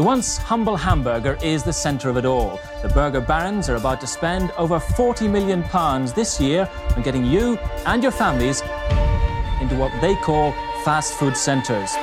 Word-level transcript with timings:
The 0.00 0.06
once 0.06 0.38
humble 0.38 0.78
hamburger 0.78 1.36
is 1.42 1.62
the 1.62 1.74
centre 1.74 2.08
of 2.08 2.16
it 2.16 2.24
all. 2.24 2.58
The 2.80 2.88
burger 2.88 3.20
barons 3.20 3.68
are 3.68 3.74
about 3.74 4.00
to 4.00 4.06
spend 4.06 4.50
over 4.52 4.80
40 4.80 5.28
million 5.28 5.62
pounds 5.62 6.14
this 6.14 6.40
year 6.40 6.66
on 6.96 7.02
getting 7.02 7.26
you 7.26 7.58
and 7.84 8.02
your 8.02 8.10
families 8.10 8.62
into 9.60 9.76
what 9.76 9.92
they 10.00 10.14
call 10.14 10.52
fast 10.86 11.12
food 11.12 11.36
centres. 11.36 11.94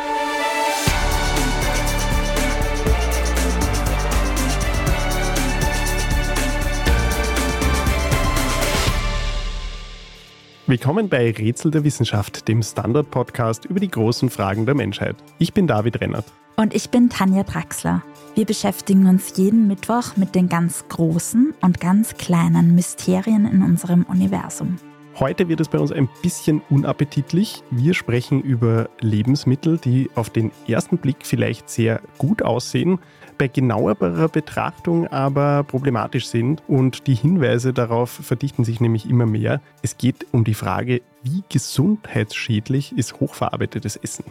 Willkommen 10.70 11.08
bei 11.08 11.32
Rätsel 11.32 11.72
der 11.72 11.86
Wissenschaft, 11.86 12.50
dem 12.50 12.62
Standard-Podcast 12.62 13.64
über 13.64 13.80
die 13.80 13.90
großen 13.90 14.30
Fragen 14.30 14.66
der 14.66 14.76
Menschheit. 14.76 15.16
Ich 15.40 15.54
bin 15.54 15.66
David 15.66 16.02
Rennert. 16.02 16.26
Und 16.58 16.76
ich 16.76 16.90
bin 16.90 17.10
Tanja 17.10 17.44
Draxler. 17.44 18.04
Wir 18.36 18.44
beschäftigen 18.44 19.08
uns 19.08 19.38
jeden 19.38 19.68
Mittwoch 19.68 20.18
mit 20.18 20.36
den 20.36 20.50
ganz 20.50 20.84
großen 20.90 21.54
und 21.62 21.80
ganz 21.80 22.16
kleinen 22.18 22.76
Mysterien 22.76 23.46
in 23.46 23.62
unserem 23.62 24.04
Universum. 24.04 24.76
Heute 25.20 25.50
wird 25.50 25.60
es 25.60 25.70
bei 25.70 25.80
uns 25.80 25.92
ein 25.92 26.08
bisschen 26.22 26.62
unappetitlich. 26.70 27.64
Wir 27.72 27.96
sprechen 27.96 28.40
über 28.44 28.88
Lebensmittel, 29.00 29.80
die 29.80 30.12
auf 30.14 30.30
den 30.30 30.52
ersten 30.68 31.00
Blick 31.00 31.26
vielleicht 31.26 31.72
sehr 31.72 32.02
gut 32.20 32.44
aussehen, 32.44 33.00
bei 33.40 33.48
genauerer 33.48 34.28
Betrachtung 34.28 35.08
aber 35.08 35.64
problematisch 35.64 36.28
sind 36.28 36.62
und 36.68 37.08
die 37.08 37.16
Hinweise 37.16 37.74
darauf 37.74 38.12
verdichten 38.12 38.64
sich 38.64 38.80
nämlich 38.80 39.10
immer 39.10 39.26
mehr. 39.26 39.60
Es 39.82 39.98
geht 39.98 40.28
um 40.34 40.44
die 40.44 40.54
Frage, 40.54 41.02
wie 41.24 41.44
gesundheitsschädlich 41.50 42.96
ist 42.96 43.20
hochverarbeitetes 43.20 43.96
Essen? 43.96 44.26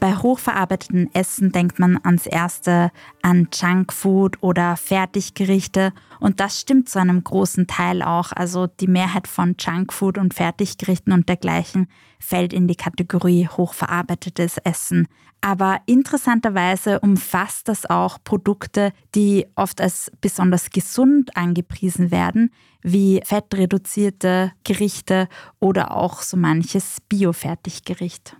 Bei 0.00 0.14
hochverarbeiteten 0.14 1.12
Essen 1.12 1.50
denkt 1.50 1.80
man 1.80 1.98
ans 2.04 2.26
erste 2.26 2.92
an 3.20 3.48
Junkfood 3.52 4.40
oder 4.42 4.76
Fertiggerichte 4.76 5.92
und 6.20 6.38
das 6.38 6.60
stimmt 6.60 6.88
zu 6.88 7.00
einem 7.00 7.24
großen 7.24 7.66
Teil 7.66 8.02
auch. 8.02 8.30
Also 8.30 8.68
die 8.68 8.86
Mehrheit 8.86 9.26
von 9.26 9.56
Junkfood 9.58 10.16
und 10.16 10.34
Fertiggerichten 10.34 11.12
und 11.12 11.28
dergleichen 11.28 11.88
fällt 12.20 12.52
in 12.52 12.68
die 12.68 12.76
Kategorie 12.76 13.48
hochverarbeitetes 13.48 14.58
Essen. 14.58 15.08
Aber 15.40 15.80
interessanterweise 15.86 17.00
umfasst 17.00 17.68
das 17.68 17.84
auch 17.84 18.18
Produkte, 18.22 18.92
die 19.16 19.46
oft 19.56 19.80
als 19.80 20.12
besonders 20.20 20.70
gesund 20.70 21.36
angepriesen 21.36 22.12
werden, 22.12 22.52
wie 22.82 23.20
fettreduzierte 23.24 24.52
Gerichte 24.62 25.28
oder 25.58 25.96
auch 25.96 26.22
so 26.22 26.36
manches 26.36 26.98
Biofertiggericht. 27.08 28.36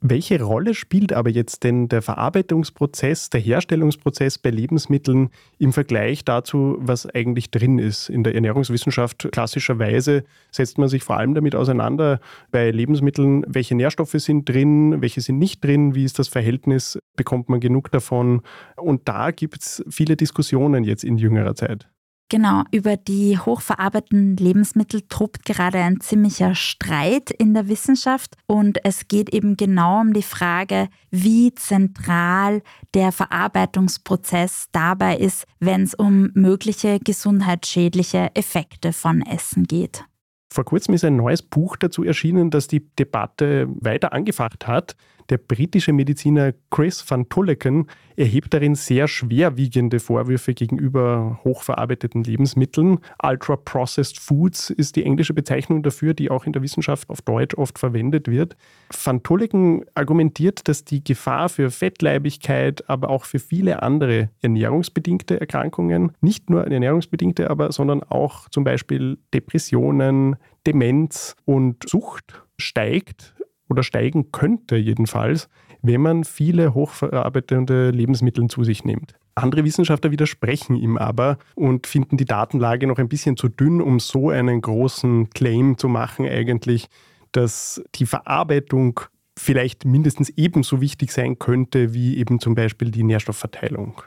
Welche 0.00 0.40
Rolle 0.40 0.74
spielt 0.74 1.12
aber 1.12 1.28
jetzt 1.28 1.64
denn 1.64 1.88
der 1.88 2.02
Verarbeitungsprozess, 2.02 3.30
der 3.30 3.40
Herstellungsprozess 3.40 4.38
bei 4.38 4.50
Lebensmitteln 4.50 5.30
im 5.58 5.72
Vergleich 5.72 6.24
dazu, 6.24 6.76
was 6.78 7.04
eigentlich 7.04 7.50
drin 7.50 7.80
ist? 7.80 8.08
In 8.08 8.22
der 8.22 8.36
Ernährungswissenschaft 8.36 9.28
klassischerweise 9.32 10.22
setzt 10.52 10.78
man 10.78 10.88
sich 10.88 11.02
vor 11.02 11.16
allem 11.16 11.34
damit 11.34 11.56
auseinander 11.56 12.20
bei 12.52 12.70
Lebensmitteln, 12.70 13.44
welche 13.48 13.74
Nährstoffe 13.74 14.14
sind 14.14 14.48
drin, 14.48 15.02
welche 15.02 15.20
sind 15.20 15.40
nicht 15.40 15.64
drin, 15.64 15.96
wie 15.96 16.04
ist 16.04 16.20
das 16.20 16.28
Verhältnis, 16.28 17.00
bekommt 17.16 17.48
man 17.48 17.58
genug 17.58 17.90
davon? 17.90 18.42
Und 18.76 19.08
da 19.08 19.32
gibt 19.32 19.62
es 19.62 19.84
viele 19.90 20.14
Diskussionen 20.14 20.84
jetzt 20.84 21.02
in 21.02 21.18
jüngerer 21.18 21.56
Zeit. 21.56 21.88
Genau, 22.30 22.64
über 22.72 22.98
die 22.98 23.38
hochverarbeiteten 23.38 24.36
Lebensmittel 24.36 25.00
tobt 25.08 25.46
gerade 25.46 25.78
ein 25.78 26.00
ziemlicher 26.00 26.54
Streit 26.54 27.30
in 27.30 27.54
der 27.54 27.68
Wissenschaft 27.68 28.36
und 28.46 28.84
es 28.84 29.08
geht 29.08 29.30
eben 29.30 29.56
genau 29.56 30.02
um 30.02 30.12
die 30.12 30.22
Frage, 30.22 30.88
wie 31.10 31.54
zentral 31.54 32.60
der 32.92 33.12
Verarbeitungsprozess 33.12 34.68
dabei 34.72 35.16
ist, 35.16 35.46
wenn 35.58 35.82
es 35.82 35.94
um 35.94 36.30
mögliche 36.34 36.98
gesundheitsschädliche 37.00 38.30
Effekte 38.34 38.92
von 38.92 39.22
Essen 39.22 39.64
geht. 39.64 40.04
Vor 40.52 40.64
kurzem 40.64 40.94
ist 40.94 41.04
ein 41.04 41.16
neues 41.16 41.40
Buch 41.40 41.76
dazu 41.76 42.04
erschienen, 42.04 42.50
das 42.50 42.68
die 42.68 42.86
Debatte 42.96 43.68
weiter 43.80 44.12
angefacht 44.12 44.66
hat. 44.66 44.96
Der 45.30 45.36
britische 45.36 45.92
Mediziner 45.92 46.54
Chris 46.70 47.04
van 47.06 47.28
Tulleken 47.28 47.86
erhebt 48.16 48.54
darin 48.54 48.74
sehr 48.74 49.08
schwerwiegende 49.08 50.00
Vorwürfe 50.00 50.54
gegenüber 50.54 51.38
hochverarbeiteten 51.44 52.24
Lebensmitteln. 52.24 53.00
Ultra-Processed 53.22 54.18
Foods 54.18 54.70
ist 54.70 54.96
die 54.96 55.04
englische 55.04 55.34
Bezeichnung 55.34 55.82
dafür, 55.82 56.14
die 56.14 56.30
auch 56.30 56.46
in 56.46 56.54
der 56.54 56.62
Wissenschaft 56.62 57.10
auf 57.10 57.20
Deutsch 57.20 57.54
oft 57.56 57.78
verwendet 57.78 58.28
wird. 58.28 58.56
Van 59.04 59.22
Tulleken 59.22 59.84
argumentiert, 59.94 60.66
dass 60.66 60.84
die 60.84 61.04
Gefahr 61.04 61.50
für 61.50 61.70
Fettleibigkeit, 61.70 62.88
aber 62.88 63.10
auch 63.10 63.26
für 63.26 63.38
viele 63.38 63.82
andere 63.82 64.30
ernährungsbedingte 64.40 65.38
Erkrankungen, 65.38 66.12
nicht 66.22 66.48
nur 66.48 66.64
ernährungsbedingte, 66.64 67.50
aber 67.50 67.70
sondern 67.70 68.02
auch 68.02 68.48
zum 68.48 68.64
Beispiel 68.64 69.18
Depressionen, 69.34 70.36
Demenz 70.66 71.36
und 71.44 71.86
Sucht 71.86 72.42
steigt 72.58 73.34
oder 73.68 73.82
steigen 73.82 74.32
könnte 74.32 74.76
jedenfalls, 74.76 75.48
wenn 75.82 76.00
man 76.00 76.24
viele 76.24 76.74
hochverarbeitende 76.74 77.90
Lebensmittel 77.90 78.46
zu 78.48 78.64
sich 78.64 78.84
nimmt. 78.84 79.14
Andere 79.34 79.64
Wissenschaftler 79.64 80.10
widersprechen 80.10 80.74
ihm 80.74 80.96
aber 80.96 81.38
und 81.54 81.86
finden 81.86 82.16
die 82.16 82.24
Datenlage 82.24 82.86
noch 82.86 82.98
ein 82.98 83.08
bisschen 83.08 83.36
zu 83.36 83.48
dünn, 83.48 83.80
um 83.80 84.00
so 84.00 84.30
einen 84.30 84.60
großen 84.60 85.30
Claim 85.30 85.78
zu 85.78 85.88
machen 85.88 86.26
eigentlich, 86.26 86.88
dass 87.32 87.82
die 87.94 88.06
Verarbeitung 88.06 89.00
vielleicht 89.38 89.84
mindestens 89.84 90.30
ebenso 90.30 90.80
wichtig 90.80 91.12
sein 91.12 91.38
könnte 91.38 91.94
wie 91.94 92.16
eben 92.16 92.40
zum 92.40 92.56
Beispiel 92.56 92.90
die 92.90 93.04
Nährstoffverteilung. 93.04 94.02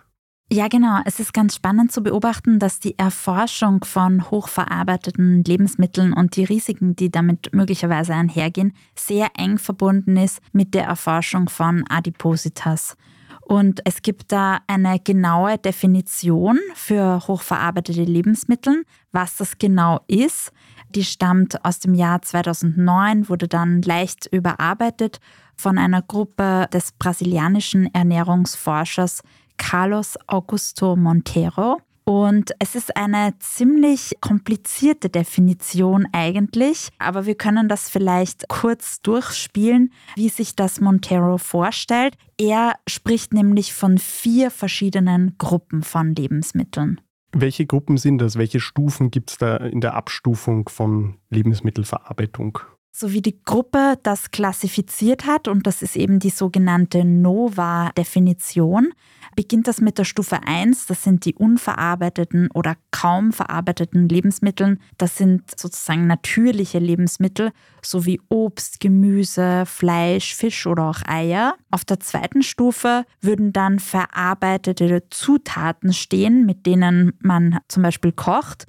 Ja, 0.54 0.68
genau. 0.68 1.00
Es 1.06 1.22
ist 1.22 1.34
ganz 1.34 1.56
spannend 1.56 1.94
zu 1.94 2.04
beobachten, 2.04 2.60
dass 2.60 2.82
die 2.82 3.00
Erforschung 3.00 3.86
von 3.86 4.30
hochverarbeiteten 4.30 5.46
Lebensmitteln 5.46 6.12
und 6.12 6.36
die 6.36 6.44
Risiken, 6.44 6.94
die 6.94 7.10
damit 7.10 7.54
möglicherweise 7.54 8.14
einhergehen, 8.14 8.74
sehr 8.94 9.30
eng 9.38 9.58
verbunden 9.60 10.18
ist 10.18 10.42
mit 10.52 10.74
der 10.74 10.84
Erforschung 10.84 11.48
von 11.48 11.86
Adipositas. 11.88 12.98
Und 13.40 13.80
es 13.86 14.02
gibt 14.02 14.34
da 14.34 14.60
eine 14.68 15.00
genaue 15.00 15.58
Definition 15.58 16.60
für 16.76 17.26
hochverarbeitete 17.28 18.04
Lebensmittel, 18.04 18.84
was 19.14 19.38
das 19.38 19.58
genau 19.58 20.02
ist. 20.08 20.52
Die 20.90 21.06
stammt 21.06 21.64
aus 21.64 21.80
dem 21.80 21.94
Jahr 21.94 22.22
2009, 22.22 23.30
wurde 23.30 23.48
dann 23.48 23.82
leicht 23.84 24.28
überarbeitet 24.30 25.22
von 25.56 25.78
einer 25.78 26.02
Gruppe 26.02 26.68
des 26.74 26.92
brasilianischen 26.92 27.94
Ernährungsforschers 27.94 29.22
Carlos 29.62 30.18
Augusto 30.26 30.96
Montero. 30.96 31.78
Und 32.04 32.52
es 32.58 32.74
ist 32.74 32.98
eine 32.98 33.38
ziemlich 33.38 34.16
komplizierte 34.20 35.08
Definition 35.08 36.08
eigentlich, 36.12 36.90
aber 36.98 37.28
wir 37.28 37.36
können 37.36 37.70
das 37.70 37.88
vielleicht 37.88 38.50
kurz 38.50 39.02
durchspielen, 39.04 39.94
wie 40.16 40.30
sich 40.30 40.56
das 40.56 40.82
Montero 40.82 41.38
vorstellt. 41.38 42.16
Er 42.40 42.74
spricht 42.90 43.34
nämlich 43.34 43.72
von 43.74 44.00
vier 44.00 44.50
verschiedenen 44.50 45.36
Gruppen 45.38 45.84
von 45.84 46.16
Lebensmitteln. 46.16 47.00
Welche 47.32 47.68
Gruppen 47.68 47.98
sind 47.98 48.18
das? 48.18 48.38
Welche 48.38 48.60
Stufen 48.60 49.12
gibt 49.12 49.30
es 49.30 49.38
da 49.38 49.58
in 49.58 49.80
der 49.80 49.94
Abstufung 49.94 50.68
von 50.70 51.20
Lebensmittelverarbeitung? 51.30 52.60
So 52.94 53.14
wie 53.14 53.22
die 53.22 53.42
Gruppe 53.46 53.98
das 54.04 54.32
klassifiziert 54.32 55.26
hat, 55.26 55.48
und 55.48 55.66
das 55.66 55.82
ist 55.82 55.96
eben 55.96 56.20
die 56.20 56.30
sogenannte 56.30 57.06
NOVA-Definition, 57.06 58.92
beginnt 59.36 59.68
das 59.70 59.80
mit 59.80 59.98
der 59.98 60.04
Stufe 60.04 60.40
1, 60.46 60.88
das 60.88 61.04
sind 61.04 61.24
die 61.24 61.34
unverarbeiteten 61.34 62.50
oder 62.54 62.76
kaum 62.92 63.32
verarbeiteten 63.32 64.10
Lebensmittel. 64.10 64.78
Das 64.98 65.16
sind 65.18 65.58
sozusagen 65.58 66.06
natürliche 66.06 66.80
Lebensmittel, 66.80 67.54
sowie 67.82 68.20
Obst, 68.28 68.82
Gemüse, 68.82 69.64
Fleisch, 69.66 70.36
Fisch 70.36 70.68
oder 70.68 70.90
auch 70.90 71.02
Eier. 71.08 71.56
Auf 71.72 71.86
der 71.86 72.02
zweiten 72.02 72.44
Stufe 72.44 73.06
würden 73.22 73.54
dann 73.54 73.80
verarbeitete 73.80 75.04
Zutaten 75.10 75.94
stehen, 75.94 76.46
mit 76.46 76.66
denen 76.66 77.14
man 77.22 77.60
zum 77.70 77.84
Beispiel 77.84 78.12
kocht 78.12 78.68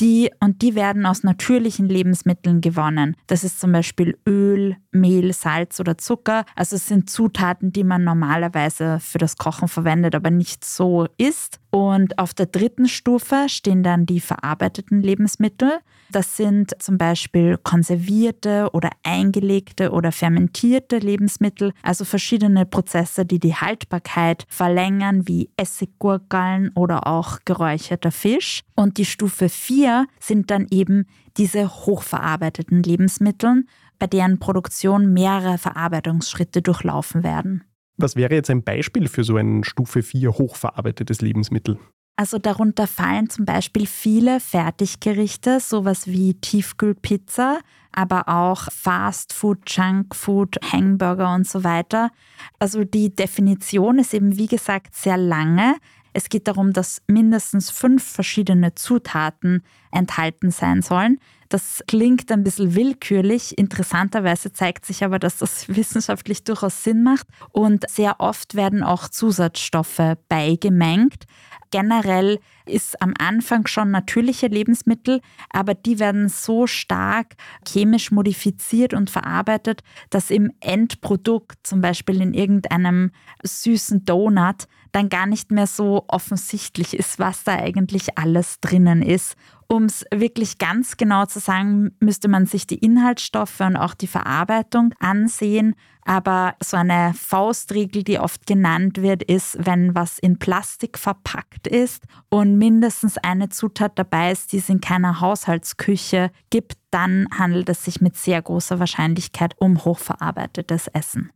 die 0.00 0.30
und 0.40 0.62
die 0.62 0.74
werden 0.74 1.06
aus 1.06 1.22
natürlichen 1.22 1.88
Lebensmitteln 1.88 2.60
gewonnen. 2.60 3.16
Das 3.26 3.44
ist 3.44 3.60
zum 3.60 3.72
Beispiel 3.72 4.18
Öl, 4.26 4.76
Mehl, 4.90 5.32
Salz 5.32 5.80
oder 5.80 5.98
Zucker. 5.98 6.44
Also 6.56 6.76
es 6.76 6.86
sind 6.86 7.10
Zutaten, 7.10 7.72
die 7.72 7.84
man 7.84 8.04
normalerweise 8.04 8.98
für 9.00 9.18
das 9.18 9.36
Kochen 9.36 9.68
verwendet, 9.68 10.14
aber 10.14 10.30
nicht 10.30 10.64
so 10.64 11.06
isst. 11.18 11.60
Und 11.74 12.18
auf 12.18 12.34
der 12.34 12.44
dritten 12.44 12.86
Stufe 12.86 13.46
stehen 13.48 13.82
dann 13.82 14.04
die 14.04 14.20
verarbeiteten 14.20 15.00
Lebensmittel. 15.00 15.78
Das 16.10 16.36
sind 16.36 16.74
zum 16.82 16.98
Beispiel 16.98 17.56
konservierte 17.56 18.68
oder 18.74 18.90
eingelegte 19.02 19.90
oder 19.90 20.12
fermentierte 20.12 20.98
Lebensmittel, 20.98 21.72
also 21.82 22.04
verschiedene 22.04 22.66
Prozesse, 22.66 23.24
die 23.24 23.38
die 23.38 23.54
Haltbarkeit 23.54 24.44
verlängern, 24.48 25.26
wie 25.26 25.48
Essiggurkeln 25.56 26.72
oder 26.74 27.06
auch 27.06 27.38
geräucherter 27.46 28.12
Fisch. 28.12 28.60
Und 28.74 28.98
die 28.98 29.06
Stufe 29.06 29.48
4 29.48 30.06
sind 30.20 30.50
dann 30.50 30.66
eben 30.70 31.06
diese 31.38 31.70
hochverarbeiteten 31.70 32.82
Lebensmittel, 32.82 33.64
bei 33.98 34.06
deren 34.06 34.38
Produktion 34.38 35.14
mehrere 35.14 35.56
Verarbeitungsschritte 35.56 36.60
durchlaufen 36.60 37.22
werden. 37.22 37.64
Was 37.96 38.16
wäre 38.16 38.34
jetzt 38.34 38.50
ein 38.50 38.62
Beispiel 38.62 39.08
für 39.08 39.24
so 39.24 39.36
ein 39.36 39.64
Stufe 39.64 40.02
4 40.02 40.32
hochverarbeitetes 40.32 41.20
Lebensmittel? 41.20 41.78
Also 42.16 42.38
darunter 42.38 42.86
fallen 42.86 43.30
zum 43.30 43.44
Beispiel 43.46 43.86
viele 43.86 44.38
Fertiggerichte, 44.38 45.60
sowas 45.60 46.06
wie 46.06 46.34
Tiefkühlpizza, 46.34 47.60
aber 47.90 48.28
auch 48.28 48.70
Fastfood, 48.70 49.70
Junkfood, 49.70 50.56
Hamburger 50.72 51.34
und 51.34 51.48
so 51.48 51.64
weiter. 51.64 52.10
Also 52.58 52.84
die 52.84 53.14
Definition 53.14 53.98
ist 53.98 54.14
eben 54.14 54.36
wie 54.36 54.46
gesagt 54.46 54.94
sehr 54.94 55.16
lange. 55.16 55.76
Es 56.12 56.28
geht 56.28 56.48
darum, 56.48 56.72
dass 56.72 57.00
mindestens 57.06 57.70
fünf 57.70 58.04
verschiedene 58.04 58.74
Zutaten 58.74 59.62
enthalten 59.90 60.50
sein 60.50 60.82
sollen. 60.82 61.18
Das 61.52 61.84
klingt 61.86 62.32
ein 62.32 62.44
bisschen 62.44 62.74
willkürlich. 62.74 63.58
Interessanterweise 63.58 64.54
zeigt 64.54 64.86
sich 64.86 65.04
aber, 65.04 65.18
dass 65.18 65.36
das 65.36 65.68
wissenschaftlich 65.76 66.44
durchaus 66.44 66.82
Sinn 66.82 67.02
macht. 67.02 67.26
Und 67.50 67.84
sehr 67.90 68.20
oft 68.20 68.54
werden 68.54 68.82
auch 68.82 69.08
Zusatzstoffe 69.08 70.16
beigemengt. 70.30 71.26
Generell 71.70 72.38
ist 72.64 73.02
am 73.02 73.12
Anfang 73.18 73.66
schon 73.66 73.90
natürliche 73.90 74.46
Lebensmittel, 74.46 75.20
aber 75.50 75.74
die 75.74 75.98
werden 75.98 76.30
so 76.30 76.66
stark 76.66 77.34
chemisch 77.68 78.10
modifiziert 78.10 78.94
und 78.94 79.10
verarbeitet, 79.10 79.82
dass 80.08 80.30
im 80.30 80.52
Endprodukt, 80.60 81.66
zum 81.66 81.82
Beispiel 81.82 82.22
in 82.22 82.32
irgendeinem 82.32 83.10
süßen 83.42 84.06
Donut, 84.06 84.68
dann 84.92 85.08
gar 85.08 85.26
nicht 85.26 85.50
mehr 85.50 85.66
so 85.66 86.04
offensichtlich 86.08 86.94
ist, 86.94 87.18
was 87.18 87.44
da 87.44 87.54
eigentlich 87.54 88.18
alles 88.18 88.60
drinnen 88.60 89.02
ist. 89.02 89.36
Um 89.72 89.84
es 89.84 90.04
wirklich 90.14 90.58
ganz 90.58 90.98
genau 90.98 91.24
zu 91.24 91.38
sagen, 91.38 91.96
müsste 91.98 92.28
man 92.28 92.44
sich 92.44 92.66
die 92.66 92.76
Inhaltsstoffe 92.76 93.60
und 93.60 93.78
auch 93.78 93.94
die 93.94 94.06
Verarbeitung 94.06 94.92
ansehen. 95.00 95.76
Aber 96.04 96.56
so 96.62 96.76
eine 96.76 97.14
Faustregel, 97.14 98.02
die 98.02 98.18
oft 98.18 98.46
genannt 98.46 99.00
wird, 99.00 99.22
ist, 99.22 99.56
wenn 99.58 99.94
was 99.94 100.18
in 100.18 100.38
Plastik 100.38 100.98
verpackt 100.98 101.66
ist 101.66 102.04
und 102.28 102.58
mindestens 102.58 103.16
eine 103.16 103.48
Zutat 103.48 103.98
dabei 103.98 104.32
ist, 104.32 104.52
die 104.52 104.58
es 104.58 104.68
in 104.68 104.82
keiner 104.82 105.22
Haushaltsküche 105.22 106.30
gibt, 106.50 106.74
dann 106.90 107.26
handelt 107.32 107.70
es 107.70 107.82
sich 107.82 108.02
mit 108.02 108.14
sehr 108.14 108.42
großer 108.42 108.78
Wahrscheinlichkeit 108.78 109.54
um 109.58 109.86
hochverarbeitetes 109.86 110.88
Essen. 110.88 111.30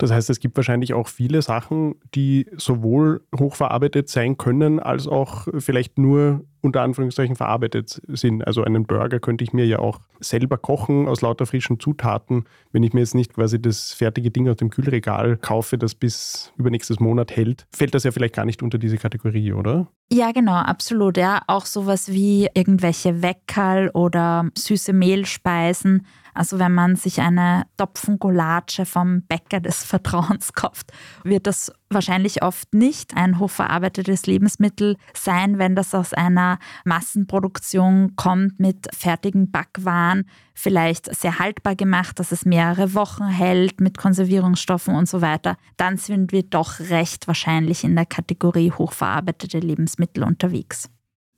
Das 0.00 0.10
heißt, 0.10 0.30
es 0.30 0.40
gibt 0.40 0.56
wahrscheinlich 0.56 0.94
auch 0.94 1.08
viele 1.08 1.42
Sachen, 1.42 1.96
die 2.14 2.46
sowohl 2.56 3.22
hochverarbeitet 3.38 4.08
sein 4.08 4.38
können, 4.38 4.80
als 4.80 5.06
auch 5.06 5.46
vielleicht 5.58 5.98
nur 5.98 6.46
unter 6.60 6.82
Anführungszeichen 6.82 7.36
verarbeitet 7.36 8.00
sind. 8.08 8.46
Also 8.46 8.62
einen 8.62 8.86
Burger 8.86 9.20
könnte 9.20 9.44
ich 9.44 9.52
mir 9.52 9.66
ja 9.66 9.78
auch 9.78 10.00
selber 10.20 10.58
kochen 10.58 11.08
aus 11.08 11.20
lauter 11.20 11.46
frischen 11.46 11.80
Zutaten, 11.80 12.44
wenn 12.72 12.82
ich 12.82 12.92
mir 12.92 13.00
jetzt 13.00 13.14
nicht 13.14 13.34
quasi 13.34 13.60
das 13.60 13.92
fertige 13.92 14.30
Ding 14.30 14.48
aus 14.48 14.56
dem 14.56 14.70
Kühlregal 14.70 15.36
kaufe, 15.36 15.78
das 15.78 15.94
bis 15.94 16.52
übernächstes 16.56 17.00
Monat 17.00 17.34
hält, 17.34 17.66
fällt 17.72 17.94
das 17.94 18.04
ja 18.04 18.12
vielleicht 18.12 18.34
gar 18.34 18.44
nicht 18.44 18.62
unter 18.62 18.78
diese 18.78 18.98
Kategorie, 18.98 19.52
oder? 19.52 19.88
Ja, 20.12 20.32
genau, 20.32 20.54
absolut. 20.54 21.16
Ja, 21.16 21.42
auch 21.46 21.66
sowas 21.66 22.08
wie 22.08 22.48
irgendwelche 22.54 23.22
Weckerl 23.22 23.90
oder 23.90 24.48
süße 24.56 24.92
Mehlspeisen 24.92 26.06
also 26.34 26.58
wenn 26.58 26.72
man 26.72 26.96
sich 26.96 27.20
eine 27.20 27.64
Topfengulatsche 27.76 28.86
vom 28.86 29.22
Bäcker 29.22 29.60
des 29.60 29.84
Vertrauens 29.84 30.52
kauft, 30.52 30.92
wird 31.24 31.46
das 31.46 31.72
wahrscheinlich 31.92 32.42
oft 32.42 32.72
nicht 32.72 33.16
ein 33.16 33.38
hochverarbeitetes 33.38 34.26
Lebensmittel 34.26 34.96
sein, 35.14 35.58
wenn 35.58 35.74
das 35.74 35.94
aus 35.94 36.14
einer 36.14 36.58
Massenproduktion 36.84 38.14
kommt 38.16 38.60
mit 38.60 38.88
fertigen 38.94 39.50
Backwaren, 39.50 40.24
vielleicht 40.54 41.14
sehr 41.14 41.38
haltbar 41.38 41.74
gemacht, 41.74 42.18
dass 42.18 42.32
es 42.32 42.44
mehrere 42.44 42.94
Wochen 42.94 43.26
hält 43.26 43.80
mit 43.80 43.98
Konservierungsstoffen 43.98 44.94
und 44.94 45.08
so 45.08 45.20
weiter. 45.20 45.56
Dann 45.76 45.96
sind 45.96 46.32
wir 46.32 46.42
doch 46.42 46.78
recht 46.78 47.26
wahrscheinlich 47.26 47.84
in 47.84 47.96
der 47.96 48.06
Kategorie 48.06 48.70
hochverarbeitete 48.70 49.58
Lebensmittel 49.58 50.22
unterwegs. 50.22 50.88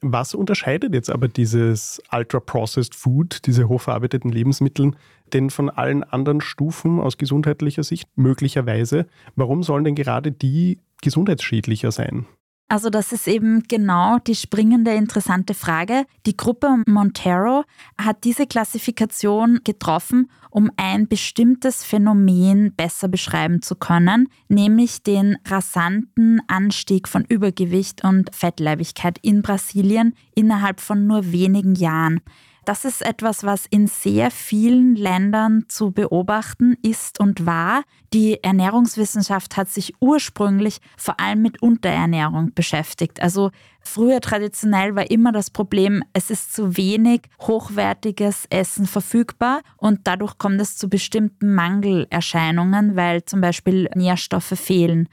Was 0.05 0.35
unterscheidet 0.35 0.95
jetzt 0.95 1.11
aber 1.11 1.29
dieses 1.29 2.03
Ultra-Processed 2.11 2.97
Food, 2.97 3.47
diese 3.47 3.69
hochverarbeiteten 3.69 4.33
Lebensmittel, 4.33 4.93
denn 5.33 5.49
von 5.49 5.71
allen 5.71 6.03
anderen 6.03 6.41
Stufen 6.41 6.99
aus 7.01 7.19
gesundheitlicher 7.19 7.85
Sicht 7.85 8.09
möglicherweise? 8.17 9.07
Warum 9.37 9.63
sollen 9.63 9.85
denn 9.85 9.95
gerade 9.95 10.33
die 10.33 10.81
gesundheitsschädlicher 11.03 11.93
sein? 11.93 12.27
Also 12.73 12.89
das 12.89 13.13
ist 13.13 13.29
eben 13.29 13.65
genau 13.69 14.17
die 14.19 14.35
springende 14.35 14.95
interessante 14.95 15.53
Frage. 15.53 16.07
Die 16.25 16.39
Gruppe 16.39 16.83
Montero 16.87 17.65
hat 17.99 18.25
diese 18.25 18.47
Klassifikation 18.47 19.61
getroffen, 19.63 20.31
um 20.49 20.71
ein 20.79 21.07
bestimmtes 21.07 21.85
Phänomen 21.85 22.73
besser 22.75 23.09
beschreiben 23.09 23.61
zu 23.61 23.75
können, 23.75 24.31
nämlich 24.49 25.03
den 25.03 25.37
rasanten 25.47 26.41
Anstieg 26.47 27.09
von 27.09 27.27
Übergewicht 27.27 28.05
und 28.05 28.35
Fettleibigkeit 28.35 29.19
in 29.21 29.43
Brasilien 29.43 30.15
innerhalb 30.35 30.81
von 30.81 31.07
nur 31.07 31.31
wenigen 31.31 31.75
Jahren. 31.75 32.23
Das 32.65 32.85
ist 32.85 33.03
etwas, 33.03 33.43
was 33.43 33.67
in 33.67 33.89
sehr 33.89 34.31
vielen 34.31 34.95
Ländern 34.95 35.65
zu 35.67 35.91
beobachten 35.91 36.77
ist 36.81 37.19
und 37.19 37.45
war. 37.45 37.83
Die 38.13 38.43
Ernährungswissenschaft 38.45 39.57
hat 39.57 39.69
sich 39.69 39.95
ursprünglich 39.99 40.79
vor 40.97 41.19
allem 41.19 41.43
mit 41.43 41.61
Unterernährung 41.61 42.53
beschäftigt. 42.55 43.21
Also 43.21 43.51
früher 43.81 44.21
traditionell 44.21 44.95
war 44.95 45.11
immer 45.11 45.33
das 45.33 45.51
Problem, 45.51 46.05
es 46.13 46.31
ist 46.31 46.55
zu 46.55 46.77
wenig 46.77 47.23
hochwertiges 47.41 48.47
Essen 48.49 48.87
verfügbar 48.87 49.63
und 49.77 50.03
dadurch 50.05 50.39
kommt 50.39 50.61
es 50.61 50.77
zu 50.77 50.89
bestimmten 50.89 51.55
Mangelerscheinungen, 51.55 52.95
weil 52.95 53.25
zum 53.25 53.41
Beispiel 53.41 53.89
Nährstoffe 53.97 54.55
fehlen. 54.57 55.09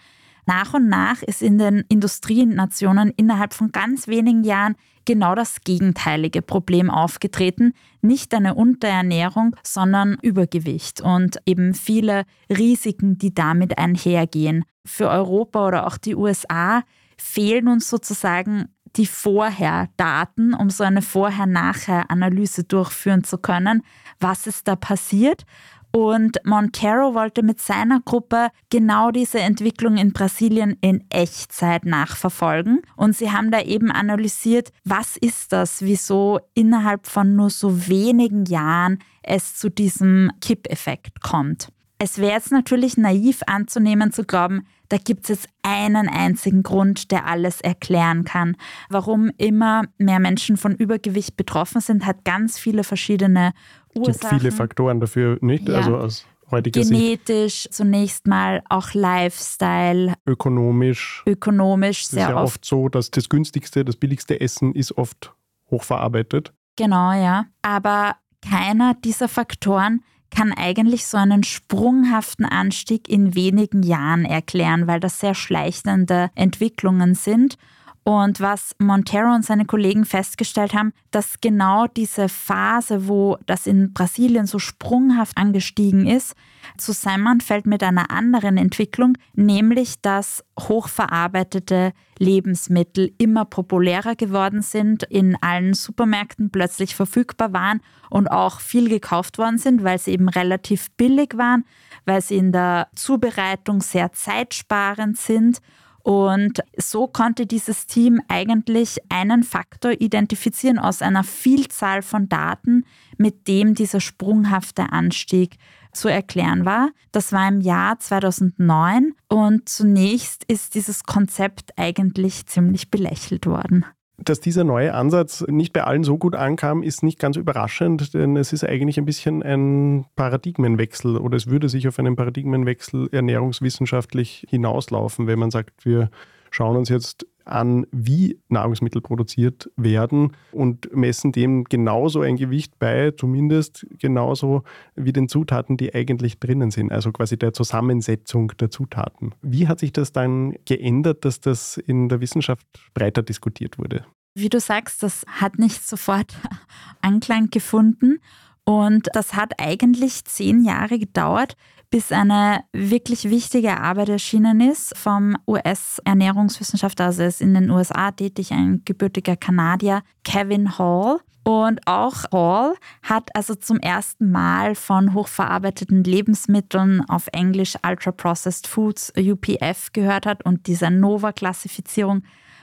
Nach 0.49 0.73
und 0.73 0.89
nach 0.89 1.21
ist 1.21 1.43
in 1.43 1.59
den 1.59 1.83
Industrienationen 1.89 3.13
innerhalb 3.15 3.53
von 3.53 3.71
ganz 3.71 4.07
wenigen 4.07 4.43
Jahren 4.43 4.73
genau 5.05 5.35
das 5.35 5.61
gegenteilige 5.61 6.41
Problem 6.41 6.89
aufgetreten. 6.89 7.73
Nicht 8.01 8.33
eine 8.33 8.55
Unterernährung, 8.55 9.55
sondern 9.61 10.17
Übergewicht 10.23 11.01
und 11.01 11.37
eben 11.45 11.75
viele 11.75 12.23
Risiken, 12.49 13.19
die 13.19 13.31
damit 13.31 13.77
einhergehen. 13.77 14.65
Für 14.83 15.09
Europa 15.09 15.67
oder 15.67 15.85
auch 15.85 15.97
die 15.97 16.15
USA 16.15 16.81
fehlen 17.15 17.67
uns 17.67 17.87
sozusagen 17.87 18.69
die 18.95 19.05
Vorher-Daten, 19.05 20.55
um 20.55 20.71
so 20.71 20.83
eine 20.83 21.03
Vorher-Nachher-Analyse 21.03 22.63
durchführen 22.63 23.23
zu 23.23 23.37
können. 23.37 23.83
Was 24.19 24.47
ist 24.47 24.67
da 24.67 24.75
passiert? 24.75 25.45
Und 25.91 26.37
Montero 26.43 27.15
wollte 27.15 27.41
mit 27.41 27.59
seiner 27.59 27.99
Gruppe 28.01 28.49
genau 28.69 29.09
diese 29.09 29.39
Entwicklung 29.39 29.97
in 29.97 30.13
Brasilien 30.13 30.77
in 30.81 31.03
Echtzeit 31.09 31.85
nachverfolgen. 31.85 32.81
Und 32.95 33.15
sie 33.15 33.31
haben 33.31 33.49
da 33.49 33.61
eben 33.61 33.91
analysiert, 33.91 34.71
was 34.83 35.17
ist 35.17 35.51
das, 35.51 35.81
wieso 35.81 36.39
innerhalb 36.53 37.07
von 37.07 37.35
nur 37.35 37.49
so 37.49 37.87
wenigen 37.87 38.45
Jahren 38.45 38.99
es 39.23 39.55
zu 39.55 39.69
diesem 39.69 40.31
Kippeffekt 40.41 41.21
kommt. 41.21 41.69
Es 41.97 42.17
wäre 42.17 42.31
jetzt 42.31 42.51
natürlich 42.51 42.95
naiv 42.95 43.41
anzunehmen, 43.45 44.13
zu 44.13 44.23
glauben, 44.23 44.65
da 44.89 44.97
gibt 44.97 45.23
es 45.23 45.29
jetzt 45.29 45.49
einen 45.61 46.07
einzigen 46.09 46.63
Grund, 46.63 47.11
der 47.11 47.27
alles 47.27 47.61
erklären 47.61 48.23
kann. 48.23 48.55
Warum 48.89 49.31
immer 49.37 49.83
mehr 49.97 50.19
Menschen 50.19 50.57
von 50.57 50.75
Übergewicht 50.75 51.37
betroffen 51.37 51.79
sind, 51.79 52.05
hat 52.05 52.25
ganz 52.25 52.57
viele 52.57 52.83
verschiedene 52.83 53.51
Ursachen. 53.95 54.15
Es 54.15 54.19
gibt 54.19 54.41
viele 54.41 54.51
Faktoren 54.51 54.99
dafür, 54.99 55.37
nicht? 55.41 55.67
Ja. 55.67 55.75
Also 55.77 55.97
aus 55.97 56.25
heutiger 56.51 56.81
Genetisch 56.81 57.63
Sicht. 57.63 57.73
zunächst 57.73 58.27
mal, 58.27 58.61
auch 58.69 58.93
Lifestyle. 58.93 60.13
Ökonomisch. 60.25 61.23
Ökonomisch 61.25 62.07
sehr 62.07 62.23
ist 62.23 62.29
ja 62.29 62.35
oft. 62.35 62.45
oft 62.45 62.65
so, 62.65 62.89
dass 62.89 63.11
das 63.11 63.29
günstigste, 63.29 63.85
das 63.85 63.95
billigste 63.95 64.39
Essen 64.39 64.73
ist 64.73 64.97
oft 64.97 65.33
hochverarbeitet. 65.69 66.53
Genau, 66.75 67.11
ja. 67.11 67.45
Aber 67.61 68.15
keiner 68.41 68.95
dieser 68.95 69.27
Faktoren 69.27 70.01
kann 70.31 70.53
eigentlich 70.53 71.07
so 71.07 71.17
einen 71.17 71.43
sprunghaften 71.43 72.45
Anstieg 72.45 73.09
in 73.09 73.35
wenigen 73.35 73.83
Jahren 73.83 74.25
erklären, 74.25 74.87
weil 74.87 74.99
das 74.99 75.19
sehr 75.19 75.33
schleichende 75.33 76.29
Entwicklungen 76.35 77.15
sind. 77.15 77.57
Und 78.03 78.39
was 78.39 78.75
Montero 78.79 79.33
und 79.35 79.45
seine 79.45 79.65
Kollegen 79.65 80.05
festgestellt 80.05 80.73
haben, 80.73 80.93
dass 81.11 81.41
genau 81.41 81.85
diese 81.85 82.29
Phase, 82.29 83.07
wo 83.07 83.37
das 83.45 83.67
in 83.67 83.93
Brasilien 83.93 84.47
so 84.47 84.57
sprunghaft 84.57 85.37
angestiegen 85.37 86.07
ist, 86.07 86.33
zusammenfällt 86.77 87.65
mit 87.65 87.83
einer 87.83 88.09
anderen 88.09 88.57
Entwicklung, 88.57 89.17
nämlich 89.33 90.01
dass 90.01 90.43
hochverarbeitete 90.59 91.93
Lebensmittel 92.17 93.13
immer 93.17 93.45
populärer 93.45 94.15
geworden 94.15 94.61
sind, 94.61 95.03
in 95.03 95.37
allen 95.41 95.73
Supermärkten 95.73 96.51
plötzlich 96.51 96.95
verfügbar 96.95 97.53
waren 97.53 97.81
und 98.09 98.29
auch 98.29 98.59
viel 98.59 98.89
gekauft 98.89 99.37
worden 99.37 99.57
sind, 99.57 99.83
weil 99.83 99.99
sie 99.99 100.11
eben 100.11 100.29
relativ 100.29 100.89
billig 100.91 101.37
waren, 101.37 101.65
weil 102.05 102.21
sie 102.21 102.37
in 102.37 102.51
der 102.51 102.87
Zubereitung 102.95 103.81
sehr 103.81 104.11
zeitsparend 104.13 105.17
sind 105.17 105.61
und 106.03 106.61
so 106.77 107.07
konnte 107.07 107.45
dieses 107.45 107.85
Team 107.85 108.21
eigentlich 108.27 108.99
einen 109.09 109.43
Faktor 109.43 109.91
identifizieren 109.91 110.79
aus 110.79 111.01
einer 111.01 111.23
Vielzahl 111.23 112.01
von 112.01 112.29
Daten, 112.29 112.85
mit 113.17 113.47
dem 113.47 113.75
dieser 113.75 113.99
sprunghafte 113.99 114.91
Anstieg 114.91 115.57
zu 115.91 116.07
erklären 116.07 116.65
war. 116.65 116.89
Das 117.11 117.31
war 117.31 117.47
im 117.47 117.61
Jahr 117.61 117.99
2009 117.99 119.13
und 119.27 119.67
zunächst 119.67 120.43
ist 120.45 120.75
dieses 120.75 121.03
Konzept 121.03 121.71
eigentlich 121.77 122.45
ziemlich 122.45 122.91
belächelt 122.91 123.45
worden. 123.45 123.85
Dass 124.23 124.39
dieser 124.39 124.63
neue 124.63 124.93
Ansatz 124.93 125.45
nicht 125.47 125.73
bei 125.73 125.83
allen 125.83 126.03
so 126.03 126.17
gut 126.17 126.35
ankam, 126.35 126.83
ist 126.83 127.03
nicht 127.03 127.19
ganz 127.19 127.37
überraschend, 127.37 128.13
denn 128.13 128.35
es 128.37 128.53
ist 128.53 128.63
eigentlich 128.63 128.97
ein 128.97 129.05
bisschen 129.05 129.43
ein 129.43 130.05
Paradigmenwechsel 130.15 131.17
oder 131.17 131.37
es 131.37 131.47
würde 131.47 131.69
sich 131.69 131.87
auf 131.87 131.99
einen 131.99 132.15
Paradigmenwechsel 132.15 133.09
ernährungswissenschaftlich 133.11 134.45
hinauslaufen, 134.49 135.27
wenn 135.27 135.39
man 135.39 135.51
sagt, 135.51 135.85
wir 135.85 136.09
schauen 136.51 136.75
uns 136.75 136.89
jetzt 136.89 137.25
an, 137.51 137.85
wie 137.91 138.39
Nahrungsmittel 138.49 139.01
produziert 139.01 139.69
werden 139.75 140.35
und 140.51 140.93
messen 140.95 141.31
dem 141.31 141.63
genauso 141.63 142.21
ein 142.21 142.37
Gewicht 142.37 142.79
bei, 142.79 143.11
zumindest 143.11 143.85
genauso 143.99 144.63
wie 144.95 145.13
den 145.13 145.27
Zutaten, 145.27 145.77
die 145.77 145.93
eigentlich 145.93 146.39
drinnen 146.39 146.71
sind, 146.71 146.91
also 146.91 147.11
quasi 147.11 147.37
der 147.37 147.53
Zusammensetzung 147.53 148.53
der 148.59 148.69
Zutaten. 148.69 149.33
Wie 149.41 149.67
hat 149.67 149.79
sich 149.79 149.93
das 149.93 150.11
dann 150.11 150.55
geändert, 150.65 151.25
dass 151.25 151.41
das 151.41 151.77
in 151.77 152.09
der 152.09 152.21
Wissenschaft 152.21 152.65
breiter 152.93 153.23
diskutiert 153.23 153.77
wurde? 153.77 154.05
Wie 154.35 154.49
du 154.49 154.59
sagst, 154.59 155.03
das 155.03 155.25
hat 155.27 155.59
nicht 155.59 155.87
sofort 155.87 156.37
Anklang 157.01 157.49
gefunden. 157.49 158.19
Und 158.63 159.07
das 159.13 159.33
hat 159.33 159.53
eigentlich 159.57 160.25
zehn 160.25 160.63
Jahre 160.63 160.99
gedauert, 160.99 161.55
bis 161.89 162.11
eine 162.11 162.63
wirklich 162.71 163.29
wichtige 163.29 163.79
Arbeit 163.79 164.09
erschienen 164.09 164.61
ist 164.61 164.95
vom 164.95 165.35
US-Ernährungswissenschaftler, 165.47 167.05
also 167.05 167.23
ist 167.23 167.41
in 167.41 167.53
den 167.53 167.69
USA 167.71 168.11
tätig, 168.11 168.51
ein 168.51 168.83
gebürtiger 168.85 169.35
Kanadier, 169.35 170.03
Kevin 170.23 170.77
Hall. 170.77 171.19
Und 171.43 171.79
auch 171.87 172.25
Hall 172.31 172.75
hat 173.01 173.35
also 173.35 173.55
zum 173.55 173.79
ersten 173.79 174.29
Mal 174.29 174.75
von 174.75 175.15
hochverarbeiteten 175.15 176.03
Lebensmitteln 176.03 177.03
auf 177.09 177.27
Englisch 177.31 177.75
Ultra 177.83 178.11
Processed 178.11 178.67
Foods, 178.67 179.11
UPF, 179.17 179.91
gehört 179.91 180.27
hat. 180.27 180.45
Und 180.45 180.67
dieser 180.67 180.91
Nova-Klassifizierung 180.91 182.21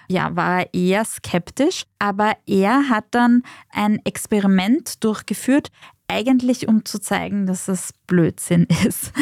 ja, 0.08 0.36
war 0.36 0.60
er 0.60 0.74
eher 0.74 1.04
skeptisch, 1.04 1.84
aber 1.98 2.36
er 2.46 2.88
hat 2.88 3.06
dann 3.10 3.42
ein 3.70 3.98
Experiment 4.04 5.02
durchgeführt 5.02 5.70
eigentlich 6.08 6.68
um 6.68 6.84
zu 6.84 7.00
zeigen, 7.00 7.46
dass 7.46 7.68
es 7.68 7.92
Blödsinn 8.06 8.64
ist. 8.86 9.12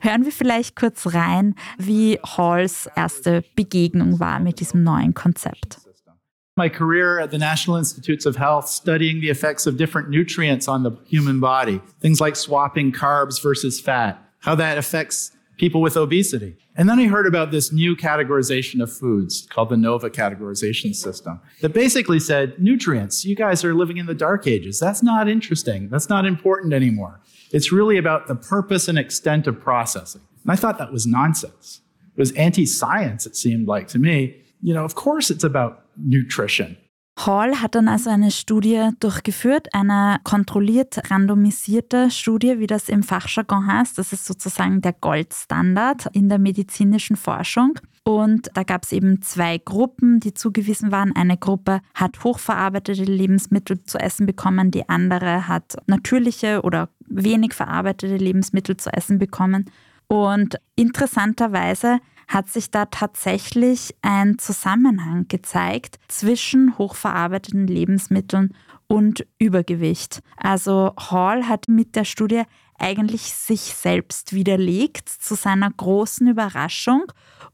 Hören 0.00 0.24
wir 0.24 0.32
vielleicht 0.32 0.76
kurz 0.76 1.14
rein, 1.14 1.54
wie 1.78 2.18
Halls 2.24 2.88
erste 2.96 3.44
Begegnung 3.56 4.20
war 4.20 4.40
mit 4.40 4.60
diesem 4.60 4.82
neuen 4.82 5.14
Konzept. 5.14 5.78
My 6.54 6.68
career 6.68 7.18
at 7.18 7.30
the 7.30 7.38
National 7.38 7.78
Institutes 7.78 8.26
of 8.26 8.36
Health 8.36 8.68
studying 8.68 9.22
the 9.22 9.30
effects 9.30 9.66
of 9.66 9.78
different 9.78 10.10
nutrients 10.10 10.68
on 10.68 10.82
the 10.82 10.90
human 11.06 11.40
body, 11.40 11.80
things 12.00 12.20
like 12.20 12.36
swapping 12.36 12.92
carbs 12.92 13.40
versus 13.40 13.80
fat, 13.80 14.18
how 14.40 14.54
that 14.54 14.76
affects 14.76 15.32
people 15.62 15.80
with 15.80 15.96
obesity. 15.96 16.56
And 16.74 16.88
then 16.88 16.98
I 16.98 17.06
heard 17.06 17.24
about 17.24 17.52
this 17.52 17.70
new 17.70 17.94
categorization 17.94 18.82
of 18.82 18.92
foods 18.92 19.46
called 19.48 19.68
the 19.68 19.76
NOVA 19.76 20.10
categorization 20.10 20.92
system 20.92 21.40
that 21.60 21.72
basically 21.72 22.18
said, 22.18 22.60
nutrients, 22.60 23.24
you 23.24 23.36
guys 23.36 23.64
are 23.64 23.72
living 23.72 23.98
in 23.98 24.06
the 24.06 24.14
dark 24.14 24.48
ages. 24.48 24.80
That's 24.80 25.04
not 25.04 25.28
interesting. 25.28 25.88
That's 25.88 26.08
not 26.08 26.26
important 26.26 26.72
anymore. 26.72 27.20
It's 27.52 27.70
really 27.70 27.96
about 27.96 28.26
the 28.26 28.34
purpose 28.34 28.88
and 28.88 28.98
extent 28.98 29.46
of 29.46 29.60
processing. 29.60 30.22
And 30.42 30.50
I 30.50 30.56
thought 30.56 30.78
that 30.78 30.90
was 30.90 31.06
nonsense. 31.06 31.80
It 32.16 32.20
was 32.20 32.32
anti 32.32 32.66
science, 32.66 33.24
it 33.24 33.36
seemed 33.36 33.68
like 33.68 33.86
to 33.88 34.00
me. 34.00 34.42
You 34.62 34.74
know, 34.74 34.84
of 34.84 34.96
course 34.96 35.30
it's 35.30 35.44
about 35.44 35.84
nutrition. 35.96 36.76
Hall 37.26 37.60
hat 37.60 37.74
dann 37.74 37.88
also 37.88 38.10
eine 38.10 38.30
Studie 38.30 38.90
durchgeführt, 39.00 39.74
eine 39.74 40.18
kontrolliert 40.24 41.10
randomisierte 41.10 42.10
Studie, 42.10 42.58
wie 42.58 42.66
das 42.66 42.88
im 42.88 43.02
Fachjargon 43.02 43.66
heißt. 43.66 43.98
Das 43.98 44.12
ist 44.12 44.26
sozusagen 44.26 44.80
der 44.80 44.92
Goldstandard 44.92 46.06
in 46.12 46.28
der 46.28 46.38
medizinischen 46.38 47.16
Forschung. 47.16 47.78
Und 48.04 48.50
da 48.54 48.64
gab 48.64 48.84
es 48.84 48.92
eben 48.92 49.22
zwei 49.22 49.58
Gruppen, 49.58 50.18
die 50.18 50.34
zugewiesen 50.34 50.90
waren. 50.90 51.14
Eine 51.14 51.36
Gruppe 51.36 51.80
hat 51.94 52.24
hochverarbeitete 52.24 53.04
Lebensmittel 53.04 53.84
zu 53.84 53.98
essen 53.98 54.26
bekommen, 54.26 54.70
die 54.70 54.88
andere 54.88 55.46
hat 55.46 55.76
natürliche 55.86 56.62
oder 56.62 56.88
wenig 57.06 57.54
verarbeitete 57.54 58.16
Lebensmittel 58.16 58.76
zu 58.76 58.92
essen 58.92 59.18
bekommen. 59.18 59.70
Und 60.08 60.56
interessanterweise 60.74 62.00
hat 62.28 62.48
sich 62.48 62.70
da 62.70 62.86
tatsächlich 62.86 63.94
ein 64.02 64.38
Zusammenhang 64.38 65.26
gezeigt 65.28 65.98
zwischen 66.08 66.78
hochverarbeiteten 66.78 67.66
Lebensmitteln 67.66 68.54
und 68.86 69.26
Übergewicht. 69.38 70.22
Also 70.36 70.92
Hall 70.98 71.48
hat 71.48 71.68
mit 71.68 71.96
der 71.96 72.04
Studie 72.04 72.42
eigentlich 72.78 73.32
sich 73.32 73.60
selbst 73.60 74.32
widerlegt 74.32 75.08
zu 75.08 75.34
seiner 75.34 75.70
großen 75.70 76.26
Überraschung 76.26 77.04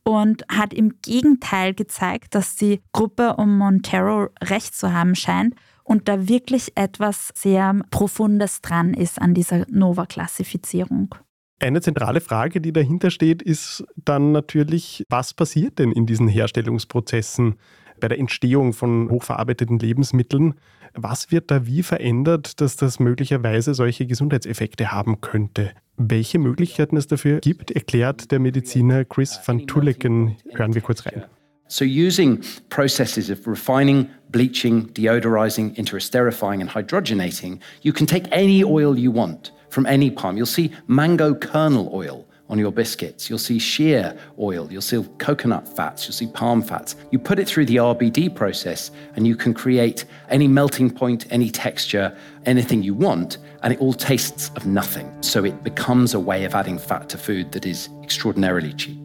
und 0.03 0.45
hat 0.49 0.73
im 0.73 1.01
Gegenteil 1.03 1.75
gezeigt, 1.75 2.35
dass 2.35 2.57
die 2.57 2.81
Gruppe 2.93 3.37
um 3.37 3.59
Montero 3.59 4.29
recht 4.43 4.75
zu 4.75 4.93
haben 4.93 5.15
scheint 5.15 5.55
und 5.85 6.09
da 6.09 6.29
wirklich 6.29 6.77
etwas 6.77 7.31
sehr 7.35 7.81
Profundes 7.91 8.61
dran 8.61 8.95
ist 8.95 9.21
an 9.21 9.35
dieser 9.35 9.65
Nova-Klassifizierung. 9.69 11.15
Eine 11.61 11.81
zentrale 11.81 12.21
Frage, 12.21 12.61
die 12.61 12.73
dahinter 12.73 13.11
steht, 13.11 13.43
ist 13.43 13.85
dann 13.97 14.31
natürlich, 14.31 15.05
was 15.09 15.35
passiert 15.35 15.81
denn 15.81 15.91
in 15.91 16.07
diesen 16.07 16.29
Herstellungsprozessen 16.29 17.57
bei 18.01 18.07
der 18.07 18.21
Entstehung 18.21 18.73
von 18.73 19.11
hochverarbeiteten 19.11 19.79
Lebensmitteln? 19.79 20.55
Was 20.95 21.33
wird 21.33 21.51
da 21.51 21.67
wie 21.67 21.83
verändert, 21.83 22.61
dass 22.61 22.77
das 22.77 23.01
möglicherweise 23.01 23.75
solche 23.75 24.07
Gesundheitseffekte 24.07 24.93
haben 24.93 25.21
könnte? 25.21 25.73
Welche 25.97 26.39
Möglichkeiten 26.39 26.97
es 26.97 27.09
dafür 27.09 27.41
gibt, 27.41 27.73
erklärt 27.73 28.31
der 28.31 28.39
Mediziner 28.39 29.05
Chris 29.05 29.41
van 29.45 29.67
Tulleken. 29.67 30.37
Hören 30.55 30.75
wir 30.75 30.83
kurz 30.83 31.05
rein. 31.07 31.25
So, 31.67 31.85
using 31.85 32.41
processes 32.71 33.31
of 33.31 33.47
refining, 33.47 34.09
bleaching, 34.31 34.89
deodorizing, 34.95 35.75
interesterifying, 35.75 36.63
and 36.63 36.75
hydrogenating, 36.75 37.59
you 37.83 37.93
can 37.93 38.07
take 38.07 38.27
any 38.33 38.65
oil 38.65 38.97
you 38.97 39.13
want. 39.13 39.53
From 39.71 39.87
any 39.87 40.11
palm. 40.11 40.37
You'll 40.37 40.47
see 40.47 40.73
mango 40.87 41.35
kernel 41.35 41.91
oil 41.93 42.27
on 42.49 42.59
your 42.59 42.73
biscuits. 42.73 43.29
You'll 43.29 43.39
see 43.39 43.59
shea 43.59 44.13
oil. 44.39 44.69
You'll 44.71 44.83
see 44.83 45.05
coconut 45.19 45.69
fats. 45.69 46.07
You'll 46.07 46.15
see 46.15 46.27
palm 46.29 46.63
fats. 46.63 46.97
You 47.11 47.19
put 47.19 47.39
it 47.39 47.47
through 47.47 47.67
the 47.67 47.77
RBD 47.77 48.35
process 48.35 48.91
and 49.17 49.27
you 49.27 49.37
can 49.37 49.53
create 49.53 50.05
any 50.29 50.49
melting 50.49 50.91
point, 50.91 51.27
any 51.31 51.51
texture, 51.51 52.17
anything 52.47 52.83
you 52.83 52.95
want, 52.95 53.39
and 53.63 53.73
it 53.73 53.81
all 53.81 53.93
tastes 53.93 54.51
of 54.57 54.67
nothing. 54.67 55.11
So 55.23 55.45
it 55.45 55.63
becomes 55.63 56.15
a 56.15 56.21
way 56.21 56.45
of 56.45 56.55
adding 56.55 56.79
fat 56.79 57.09
to 57.11 57.19
food 57.19 57.53
that 57.53 57.67
is 57.67 57.89
extraordinarily 58.03 58.73
cheap. 58.73 58.99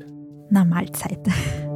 Na 0.51 0.63
Mahlzeit. 0.63 1.69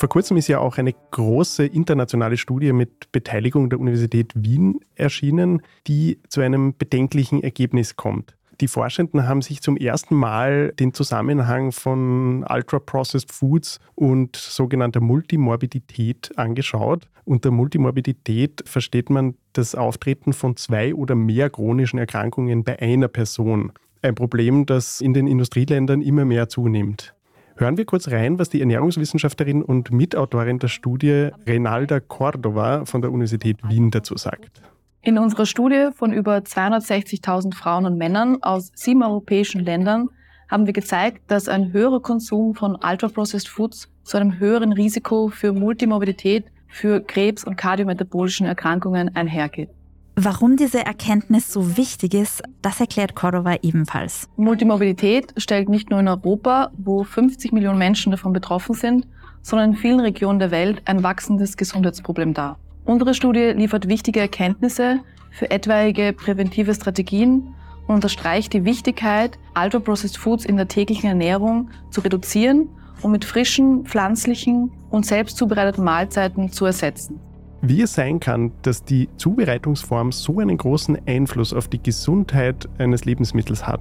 Vor 0.00 0.08
kurzem 0.08 0.38
ist 0.38 0.48
ja 0.48 0.60
auch 0.60 0.78
eine 0.78 0.94
große 1.10 1.66
internationale 1.66 2.38
Studie 2.38 2.72
mit 2.72 3.12
Beteiligung 3.12 3.68
der 3.68 3.78
Universität 3.78 4.32
Wien 4.34 4.80
erschienen, 4.94 5.60
die 5.86 6.18
zu 6.30 6.40
einem 6.40 6.74
bedenklichen 6.74 7.42
Ergebnis 7.42 7.96
kommt. 7.96 8.34
Die 8.62 8.68
Forschenden 8.68 9.28
haben 9.28 9.42
sich 9.42 9.60
zum 9.60 9.76
ersten 9.76 10.14
Mal 10.14 10.72
den 10.80 10.94
Zusammenhang 10.94 11.70
von 11.70 12.46
Ultra-Processed 12.48 13.30
Foods 13.30 13.78
und 13.94 14.36
sogenannter 14.36 15.00
Multimorbidität 15.00 16.30
angeschaut. 16.36 17.10
Unter 17.26 17.50
Multimorbidität 17.50 18.62
versteht 18.64 19.10
man 19.10 19.34
das 19.52 19.74
Auftreten 19.74 20.32
von 20.32 20.56
zwei 20.56 20.94
oder 20.94 21.14
mehr 21.14 21.50
chronischen 21.50 21.98
Erkrankungen 21.98 22.64
bei 22.64 22.80
einer 22.80 23.08
Person. 23.08 23.72
Ein 24.00 24.14
Problem, 24.14 24.64
das 24.64 25.02
in 25.02 25.12
den 25.12 25.26
Industrieländern 25.26 26.00
immer 26.00 26.24
mehr 26.24 26.48
zunimmt. 26.48 27.14
Hören 27.60 27.76
wir 27.76 27.84
kurz 27.84 28.08
rein, 28.08 28.38
was 28.38 28.48
die 28.48 28.60
Ernährungswissenschaftlerin 28.60 29.62
und 29.62 29.92
Mitautorin 29.92 30.58
der 30.58 30.68
Studie 30.68 31.28
Renalda 31.46 32.00
Cordova 32.00 32.86
von 32.86 33.02
der 33.02 33.12
Universität 33.12 33.58
Wien 33.68 33.90
dazu 33.90 34.16
sagt. 34.16 34.62
In 35.02 35.18
unserer 35.18 35.44
Studie 35.44 35.90
von 35.94 36.10
über 36.10 36.38
260.000 36.38 37.54
Frauen 37.54 37.84
und 37.84 37.98
Männern 37.98 38.42
aus 38.42 38.72
sieben 38.74 39.02
europäischen 39.02 39.62
Ländern 39.62 40.08
haben 40.48 40.64
wir 40.64 40.72
gezeigt, 40.72 41.30
dass 41.30 41.48
ein 41.48 41.70
höherer 41.74 42.00
Konsum 42.00 42.54
von 42.54 42.76
Ultra-Processed 42.76 43.48
Foods 43.48 43.92
zu 44.04 44.16
einem 44.16 44.38
höheren 44.38 44.72
Risiko 44.72 45.28
für 45.28 45.52
Multimorbidität, 45.52 46.46
für 46.66 47.02
Krebs 47.02 47.44
und 47.44 47.56
kardiometabolischen 47.56 48.46
Erkrankungen 48.46 49.14
einhergeht. 49.14 49.68
Warum 50.16 50.56
diese 50.56 50.84
Erkenntnis 50.84 51.52
so 51.52 51.76
wichtig 51.76 52.14
ist, 52.14 52.42
das 52.62 52.80
erklärt 52.80 53.14
Cordova 53.14 53.56
ebenfalls. 53.62 54.28
Multimobilität 54.36 55.32
stellt 55.36 55.68
nicht 55.68 55.90
nur 55.90 56.00
in 56.00 56.08
Europa, 56.08 56.70
wo 56.76 57.04
50 57.04 57.52
Millionen 57.52 57.78
Menschen 57.78 58.10
davon 58.10 58.32
betroffen 58.32 58.74
sind, 58.74 59.06
sondern 59.42 59.70
in 59.70 59.76
vielen 59.76 60.00
Regionen 60.00 60.38
der 60.38 60.50
Welt 60.50 60.82
ein 60.84 61.02
wachsendes 61.02 61.56
Gesundheitsproblem 61.56 62.34
dar. 62.34 62.58
Unsere 62.84 63.14
Studie 63.14 63.52
liefert 63.54 63.88
wichtige 63.88 64.20
Erkenntnisse 64.20 65.00
für 65.30 65.50
etwaige 65.50 66.12
präventive 66.12 66.74
Strategien 66.74 67.54
und 67.86 67.94
unterstreicht 67.94 68.52
die 68.52 68.64
Wichtigkeit, 68.64 69.38
Ultra-Processed 69.56 70.16
Foods 70.16 70.44
in 70.44 70.56
der 70.56 70.68
täglichen 70.68 71.08
Ernährung 71.08 71.70
zu 71.90 72.00
reduzieren 72.00 72.68
und 73.02 73.12
mit 73.12 73.24
frischen, 73.24 73.86
pflanzlichen 73.86 74.70
und 74.90 75.06
selbst 75.06 75.36
zubereitete 75.36 75.80
Mahlzeiten 75.80 76.52
zu 76.52 76.66
ersetzen. 76.66 77.20
Wie 77.62 77.82
es 77.82 77.92
sein 77.92 78.20
kann, 78.20 78.52
dass 78.62 78.84
die 78.84 79.08
Zubereitungsform 79.18 80.12
so 80.12 80.38
einen 80.38 80.56
großen 80.56 80.98
Einfluss 81.06 81.52
auf 81.52 81.68
die 81.68 81.82
Gesundheit 81.82 82.68
eines 82.78 83.04
Lebensmittels 83.04 83.66
hat, 83.66 83.80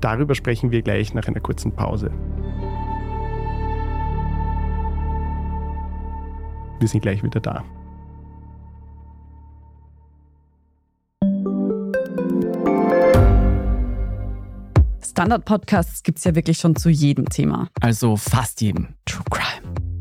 darüber 0.00 0.34
sprechen 0.34 0.72
wir 0.72 0.82
gleich 0.82 1.14
nach 1.14 1.28
einer 1.28 1.40
kurzen 1.40 1.70
Pause. 1.70 2.10
Wir 6.80 6.88
sind 6.88 7.02
gleich 7.02 7.22
wieder 7.22 7.40
da. 7.40 7.64
Standard-Podcasts 15.02 16.02
gibt 16.02 16.18
es 16.18 16.24
ja 16.24 16.34
wirklich 16.34 16.58
schon 16.58 16.74
zu 16.74 16.90
jedem 16.90 17.28
Thema. 17.28 17.68
Also 17.80 18.16
fast 18.16 18.60
jedem. 18.60 18.88
True 19.06 19.24
Crime. 19.30 19.83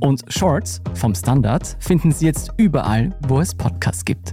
Und 0.00 0.24
Shorts 0.28 0.80
vom 0.94 1.14
Standard 1.14 1.76
finden 1.80 2.12
Sie 2.12 2.26
jetzt 2.26 2.52
überall, 2.56 3.16
wo 3.26 3.40
es 3.40 3.54
Podcasts 3.54 4.04
gibt. 4.04 4.32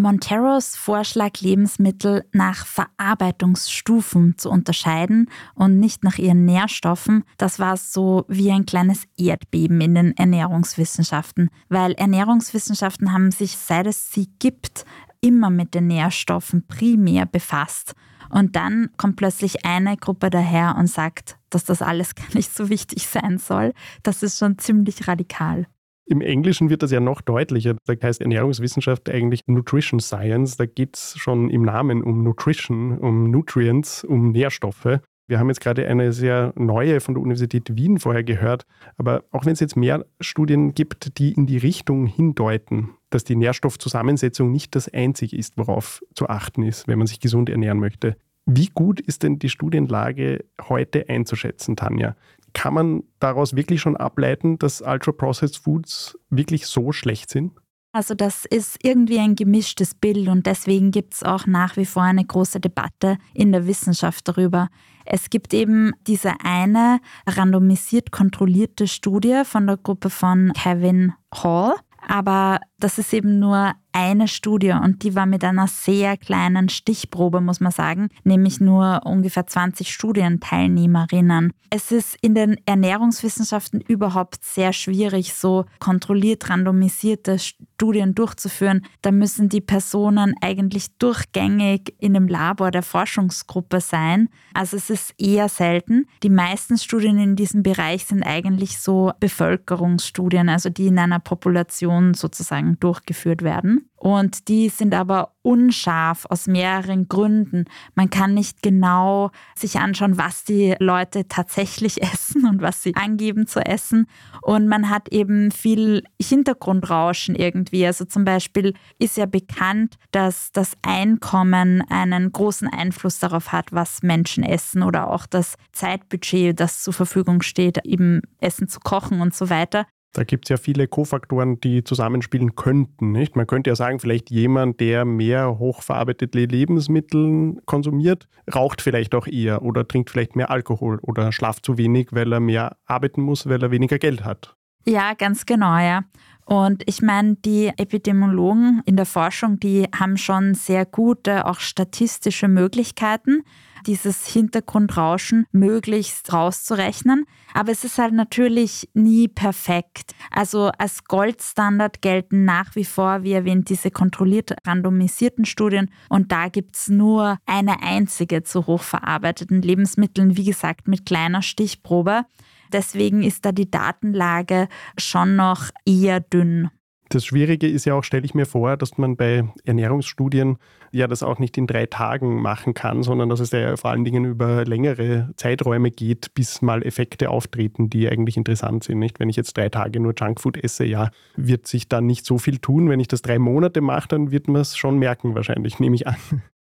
Monteros 0.00 0.76
Vorschlag, 0.76 1.40
Lebensmittel 1.40 2.24
nach 2.32 2.64
Verarbeitungsstufen 2.64 4.38
zu 4.38 4.48
unterscheiden 4.48 5.28
und 5.54 5.78
nicht 5.78 6.04
nach 6.04 6.16
ihren 6.16 6.46
Nährstoffen, 6.46 7.24
das 7.36 7.58
war 7.58 7.76
so 7.76 8.24
wie 8.26 8.50
ein 8.50 8.64
kleines 8.64 9.04
Erdbeben 9.18 9.80
in 9.82 9.94
den 9.94 10.16
Ernährungswissenschaften, 10.16 11.50
weil 11.68 11.92
Ernährungswissenschaften 11.92 13.12
haben 13.12 13.30
sich, 13.30 13.58
seit 13.58 13.86
es 13.86 14.10
sie 14.10 14.28
gibt, 14.38 14.86
immer 15.20 15.50
mit 15.50 15.74
den 15.74 15.88
Nährstoffen 15.88 16.66
primär 16.66 17.26
befasst. 17.26 17.92
Und 18.30 18.56
dann 18.56 18.90
kommt 18.96 19.16
plötzlich 19.16 19.66
eine 19.66 19.96
Gruppe 19.98 20.30
daher 20.30 20.76
und 20.78 20.86
sagt, 20.86 21.36
dass 21.50 21.64
das 21.64 21.82
alles 21.82 22.14
gar 22.14 22.34
nicht 22.34 22.54
so 22.54 22.68
wichtig 22.68 23.06
sein 23.06 23.38
soll. 23.38 23.72
Das 24.02 24.22
ist 24.22 24.38
schon 24.38 24.58
ziemlich 24.58 25.06
radikal. 25.06 25.66
Im 26.06 26.22
Englischen 26.22 26.70
wird 26.70 26.82
das 26.82 26.90
ja 26.90 26.98
noch 26.98 27.20
deutlicher. 27.20 27.76
Da 27.86 27.94
heißt 28.02 28.20
Ernährungswissenschaft 28.20 29.08
eigentlich 29.08 29.42
Nutrition 29.46 30.00
Science. 30.00 30.56
Da 30.56 30.66
geht 30.66 30.96
es 30.96 31.16
schon 31.16 31.50
im 31.50 31.62
Namen 31.62 32.02
um 32.02 32.24
Nutrition, 32.24 32.98
um 32.98 33.30
Nutrients, 33.30 34.02
um 34.02 34.32
Nährstoffe. 34.32 34.98
Wir 35.28 35.38
haben 35.38 35.46
jetzt 35.46 35.60
gerade 35.60 35.86
eine 35.86 36.12
sehr 36.12 36.52
neue 36.56 36.98
von 36.98 37.14
der 37.14 37.22
Universität 37.22 37.76
Wien 37.76 38.00
vorher 38.00 38.24
gehört. 38.24 38.66
Aber 38.96 39.22
auch 39.30 39.46
wenn 39.46 39.52
es 39.52 39.60
jetzt 39.60 39.76
mehr 39.76 40.04
Studien 40.20 40.74
gibt, 40.74 41.18
die 41.18 41.30
in 41.30 41.46
die 41.46 41.58
Richtung 41.58 42.06
hindeuten, 42.06 42.90
dass 43.10 43.22
die 43.22 43.36
Nährstoffzusammensetzung 43.36 44.50
nicht 44.50 44.74
das 44.74 44.92
Einzige 44.92 45.36
ist, 45.36 45.56
worauf 45.56 46.02
zu 46.16 46.28
achten 46.28 46.64
ist, 46.64 46.88
wenn 46.88 46.98
man 46.98 47.06
sich 47.06 47.20
gesund 47.20 47.48
ernähren 47.48 47.78
möchte. 47.78 48.16
Wie 48.52 48.66
gut 48.74 48.98
ist 48.98 49.22
denn 49.22 49.38
die 49.38 49.48
Studienlage 49.48 50.44
heute 50.68 51.08
einzuschätzen, 51.08 51.76
Tanja? 51.76 52.16
Kann 52.52 52.74
man 52.74 53.04
daraus 53.20 53.54
wirklich 53.54 53.80
schon 53.80 53.96
ableiten, 53.96 54.58
dass 54.58 54.82
Ultra-Processed 54.82 55.58
Foods 55.58 56.18
wirklich 56.30 56.66
so 56.66 56.90
schlecht 56.90 57.30
sind? 57.30 57.52
Also 57.92 58.14
das 58.14 58.46
ist 58.46 58.78
irgendwie 58.82 59.20
ein 59.20 59.36
gemischtes 59.36 59.94
Bild 59.94 60.26
und 60.26 60.46
deswegen 60.46 60.90
gibt 60.90 61.14
es 61.14 61.22
auch 61.22 61.46
nach 61.46 61.76
wie 61.76 61.84
vor 61.84 62.02
eine 62.02 62.24
große 62.24 62.58
Debatte 62.58 63.18
in 63.34 63.52
der 63.52 63.68
Wissenschaft 63.68 64.26
darüber. 64.26 64.68
Es 65.04 65.30
gibt 65.30 65.54
eben 65.54 65.92
diese 66.08 66.32
eine 66.42 66.98
randomisiert 67.28 68.10
kontrollierte 68.10 68.88
Studie 68.88 69.42
von 69.44 69.68
der 69.68 69.76
Gruppe 69.76 70.10
von 70.10 70.52
Kevin 70.54 71.12
Hall, 71.32 71.74
aber 72.08 72.58
das 72.80 72.98
ist 72.98 73.12
eben 73.12 73.38
nur 73.38 73.74
eine 73.92 74.28
Studie 74.28 74.72
und 74.72 75.02
die 75.02 75.14
war 75.14 75.26
mit 75.26 75.44
einer 75.44 75.66
sehr 75.66 76.16
kleinen 76.16 76.68
Stichprobe, 76.68 77.40
muss 77.40 77.60
man 77.60 77.72
sagen, 77.72 78.08
nämlich 78.24 78.60
nur 78.60 79.00
ungefähr 79.04 79.46
20 79.46 79.92
Studienteilnehmerinnen. 79.92 81.52
Es 81.70 81.92
ist 81.92 82.16
in 82.20 82.34
den 82.34 82.56
Ernährungswissenschaften 82.66 83.80
überhaupt 83.80 84.44
sehr 84.44 84.72
schwierig, 84.72 85.34
so 85.34 85.66
kontrolliert 85.78 86.50
randomisierte 86.50 87.38
Studien 87.38 88.14
durchzuführen. 88.14 88.84
Da 89.02 89.12
müssen 89.12 89.48
die 89.48 89.60
Personen 89.60 90.34
eigentlich 90.40 90.96
durchgängig 90.98 91.94
in 91.98 92.14
dem 92.14 92.26
Labor 92.26 92.72
der 92.72 92.82
Forschungsgruppe 92.82 93.80
sein. 93.80 94.28
Also 94.52 94.76
es 94.76 94.90
ist 94.90 95.14
eher 95.18 95.48
selten. 95.48 96.06
Die 96.24 96.30
meisten 96.30 96.76
Studien 96.76 97.18
in 97.18 97.36
diesem 97.36 97.62
Bereich 97.62 98.04
sind 98.04 98.24
eigentlich 98.24 98.78
so 98.78 99.12
Bevölkerungsstudien, 99.20 100.48
also 100.48 100.70
die 100.70 100.88
in 100.88 100.98
einer 100.98 101.20
Population 101.20 102.14
sozusagen 102.14 102.69
durchgeführt 102.78 103.42
werden. 103.42 103.90
Und 103.96 104.48
die 104.48 104.70
sind 104.70 104.94
aber 104.94 105.34
unscharf 105.42 106.24
aus 106.30 106.46
mehreren 106.46 107.06
Gründen. 107.06 107.66
Man 107.94 108.08
kann 108.08 108.32
nicht 108.32 108.62
genau 108.62 109.30
sich 109.54 109.78
anschauen, 109.78 110.16
was 110.16 110.44
die 110.44 110.74
Leute 110.78 111.28
tatsächlich 111.28 112.02
essen 112.02 112.46
und 112.46 112.62
was 112.62 112.82
sie 112.82 112.94
angeben 112.94 113.46
zu 113.46 113.60
essen. 113.60 114.06
Und 114.40 114.68
man 114.68 114.88
hat 114.88 115.12
eben 115.12 115.50
viel 115.50 116.02
Hintergrundrauschen 116.20 117.34
irgendwie. 117.34 117.84
Also 117.86 118.06
zum 118.06 118.24
Beispiel 118.24 118.72
ist 118.98 119.18
ja 119.18 119.26
bekannt, 119.26 119.96
dass 120.12 120.50
das 120.50 120.72
Einkommen 120.80 121.82
einen 121.90 122.32
großen 122.32 122.68
Einfluss 122.68 123.18
darauf 123.18 123.52
hat, 123.52 123.70
was 123.70 124.02
Menschen 124.02 124.44
essen 124.44 124.82
oder 124.82 125.10
auch 125.10 125.26
das 125.26 125.56
Zeitbudget, 125.72 126.58
das 126.58 126.82
zur 126.82 126.94
Verfügung 126.94 127.42
steht, 127.42 127.84
eben 127.84 128.22
Essen 128.38 128.66
zu 128.66 128.80
kochen 128.80 129.20
und 129.20 129.34
so 129.34 129.50
weiter. 129.50 129.86
Da 130.12 130.24
gibt 130.24 130.46
es 130.46 130.48
ja 130.48 130.56
viele 130.56 130.88
Kofaktoren, 130.88 131.60
die 131.60 131.84
zusammenspielen 131.84 132.56
könnten. 132.56 133.12
Nicht? 133.12 133.36
Man 133.36 133.46
könnte 133.46 133.70
ja 133.70 133.76
sagen, 133.76 134.00
vielleicht 134.00 134.30
jemand, 134.30 134.80
der 134.80 135.04
mehr 135.04 135.58
hochverarbeitete 135.58 136.46
Lebensmittel 136.46 137.60
konsumiert, 137.64 138.28
raucht 138.52 138.82
vielleicht 138.82 139.14
auch 139.14 139.28
eher 139.28 139.62
oder 139.62 139.86
trinkt 139.86 140.10
vielleicht 140.10 140.34
mehr 140.34 140.50
Alkohol 140.50 140.98
oder 141.02 141.30
schlaft 141.30 141.64
zu 141.64 141.78
wenig, 141.78 142.08
weil 142.10 142.32
er 142.32 142.40
mehr 142.40 142.76
arbeiten 142.86 143.22
muss, 143.22 143.48
weil 143.48 143.62
er 143.62 143.70
weniger 143.70 143.98
Geld 143.98 144.24
hat. 144.24 144.56
Ja, 144.84 145.14
ganz 145.14 145.46
genau, 145.46 145.78
ja. 145.78 146.04
Und 146.52 146.82
ich 146.86 147.00
meine, 147.00 147.36
die 147.36 147.68
Epidemiologen 147.76 148.82
in 148.84 148.96
der 148.96 149.06
Forschung, 149.06 149.60
die 149.60 149.86
haben 149.96 150.16
schon 150.16 150.54
sehr 150.54 150.84
gute, 150.84 151.46
auch 151.46 151.60
statistische 151.60 152.48
Möglichkeiten, 152.48 153.44
dieses 153.86 154.26
Hintergrundrauschen 154.26 155.46
möglichst 155.52 156.32
rauszurechnen. 156.32 157.24
Aber 157.54 157.70
es 157.70 157.84
ist 157.84 157.98
halt 157.98 158.14
natürlich 158.14 158.90
nie 158.94 159.28
perfekt. 159.28 160.12
Also 160.32 160.72
als 160.76 161.04
Goldstandard 161.04 162.02
gelten 162.02 162.44
nach 162.44 162.74
wie 162.74 162.84
vor, 162.84 163.22
wie 163.22 163.32
erwähnt, 163.32 163.68
diese 163.68 163.92
kontrolliert 163.92 164.56
randomisierten 164.66 165.44
Studien. 165.44 165.88
Und 166.08 166.32
da 166.32 166.48
gibt 166.48 166.74
es 166.74 166.88
nur 166.88 167.38
eine 167.46 167.80
einzige 167.80 168.42
zu 168.42 168.66
hochverarbeiteten 168.66 169.62
Lebensmitteln, 169.62 170.36
wie 170.36 170.46
gesagt, 170.46 170.88
mit 170.88 171.06
kleiner 171.06 171.42
Stichprobe. 171.42 172.24
Deswegen 172.72 173.22
ist 173.22 173.44
da 173.44 173.52
die 173.52 173.70
Datenlage 173.70 174.68
schon 174.98 175.36
noch 175.36 175.70
eher 175.84 176.20
dünn. 176.20 176.70
Das 177.12 177.24
Schwierige 177.24 177.66
ist 177.66 177.86
ja 177.86 177.94
auch, 177.94 178.04
stelle 178.04 178.24
ich 178.24 178.34
mir 178.34 178.46
vor, 178.46 178.76
dass 178.76 178.96
man 178.96 179.16
bei 179.16 179.42
Ernährungsstudien 179.64 180.58
ja 180.92 181.08
das 181.08 181.24
auch 181.24 181.40
nicht 181.40 181.58
in 181.58 181.66
drei 181.66 181.86
Tagen 181.86 182.40
machen 182.40 182.72
kann, 182.72 183.02
sondern 183.02 183.28
dass 183.28 183.40
es 183.40 183.50
ja 183.50 183.76
vor 183.76 183.90
allen 183.90 184.04
Dingen 184.04 184.24
über 184.24 184.64
längere 184.64 185.30
Zeiträume 185.34 185.90
geht, 185.90 186.34
bis 186.34 186.62
mal 186.62 186.84
Effekte 186.84 187.30
auftreten, 187.30 187.90
die 187.90 188.08
eigentlich 188.08 188.36
interessant 188.36 188.84
sind. 188.84 189.00
Nicht? 189.00 189.18
Wenn 189.18 189.28
ich 189.28 189.34
jetzt 189.34 189.56
drei 189.56 189.68
Tage 189.68 189.98
nur 189.98 190.14
Junkfood 190.16 190.56
esse, 190.62 190.84
ja, 190.84 191.10
wird 191.34 191.66
sich 191.66 191.88
dann 191.88 192.06
nicht 192.06 192.24
so 192.24 192.38
viel 192.38 192.58
tun. 192.58 192.88
Wenn 192.88 193.00
ich 193.00 193.08
das 193.08 193.22
drei 193.22 193.40
Monate 193.40 193.80
mache, 193.80 194.06
dann 194.06 194.30
wird 194.30 194.46
man 194.46 194.62
es 194.62 194.76
schon 194.76 194.96
merken, 194.98 195.34
wahrscheinlich, 195.34 195.80
nehme 195.80 195.96
ich 195.96 196.06
an. 196.06 196.14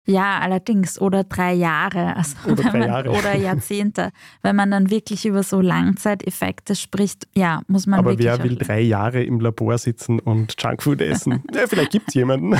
Ja, 0.05 0.39
allerdings. 0.39 0.99
Oder 0.99 1.23
drei 1.23 1.53
Jahre. 1.53 2.15
Also 2.15 2.35
oder, 2.45 2.63
drei 2.63 2.79
man, 2.79 2.87
Jahre. 2.87 3.09
oder 3.11 3.35
Jahrzehnte. 3.37 4.11
Wenn 4.41 4.55
man 4.55 4.71
dann 4.71 4.89
wirklich 4.89 5.25
über 5.25 5.43
so 5.43 5.61
Langzeiteffekte 5.61 6.75
spricht, 6.75 7.27
ja, 7.35 7.61
muss 7.67 7.85
man 7.85 7.99
aber 7.99 8.11
wirklich. 8.11 8.27
wer 8.27 8.43
will 8.43 8.55
drei 8.55 8.81
Jahre 8.81 9.23
im 9.23 9.39
Labor 9.39 9.77
sitzen 9.77 10.19
und 10.19 10.55
Junkfood 10.59 11.01
essen? 11.01 11.43
ja, 11.53 11.67
vielleicht 11.67 11.91
gibt 11.91 12.07
es 12.09 12.15
jemanden. 12.15 12.55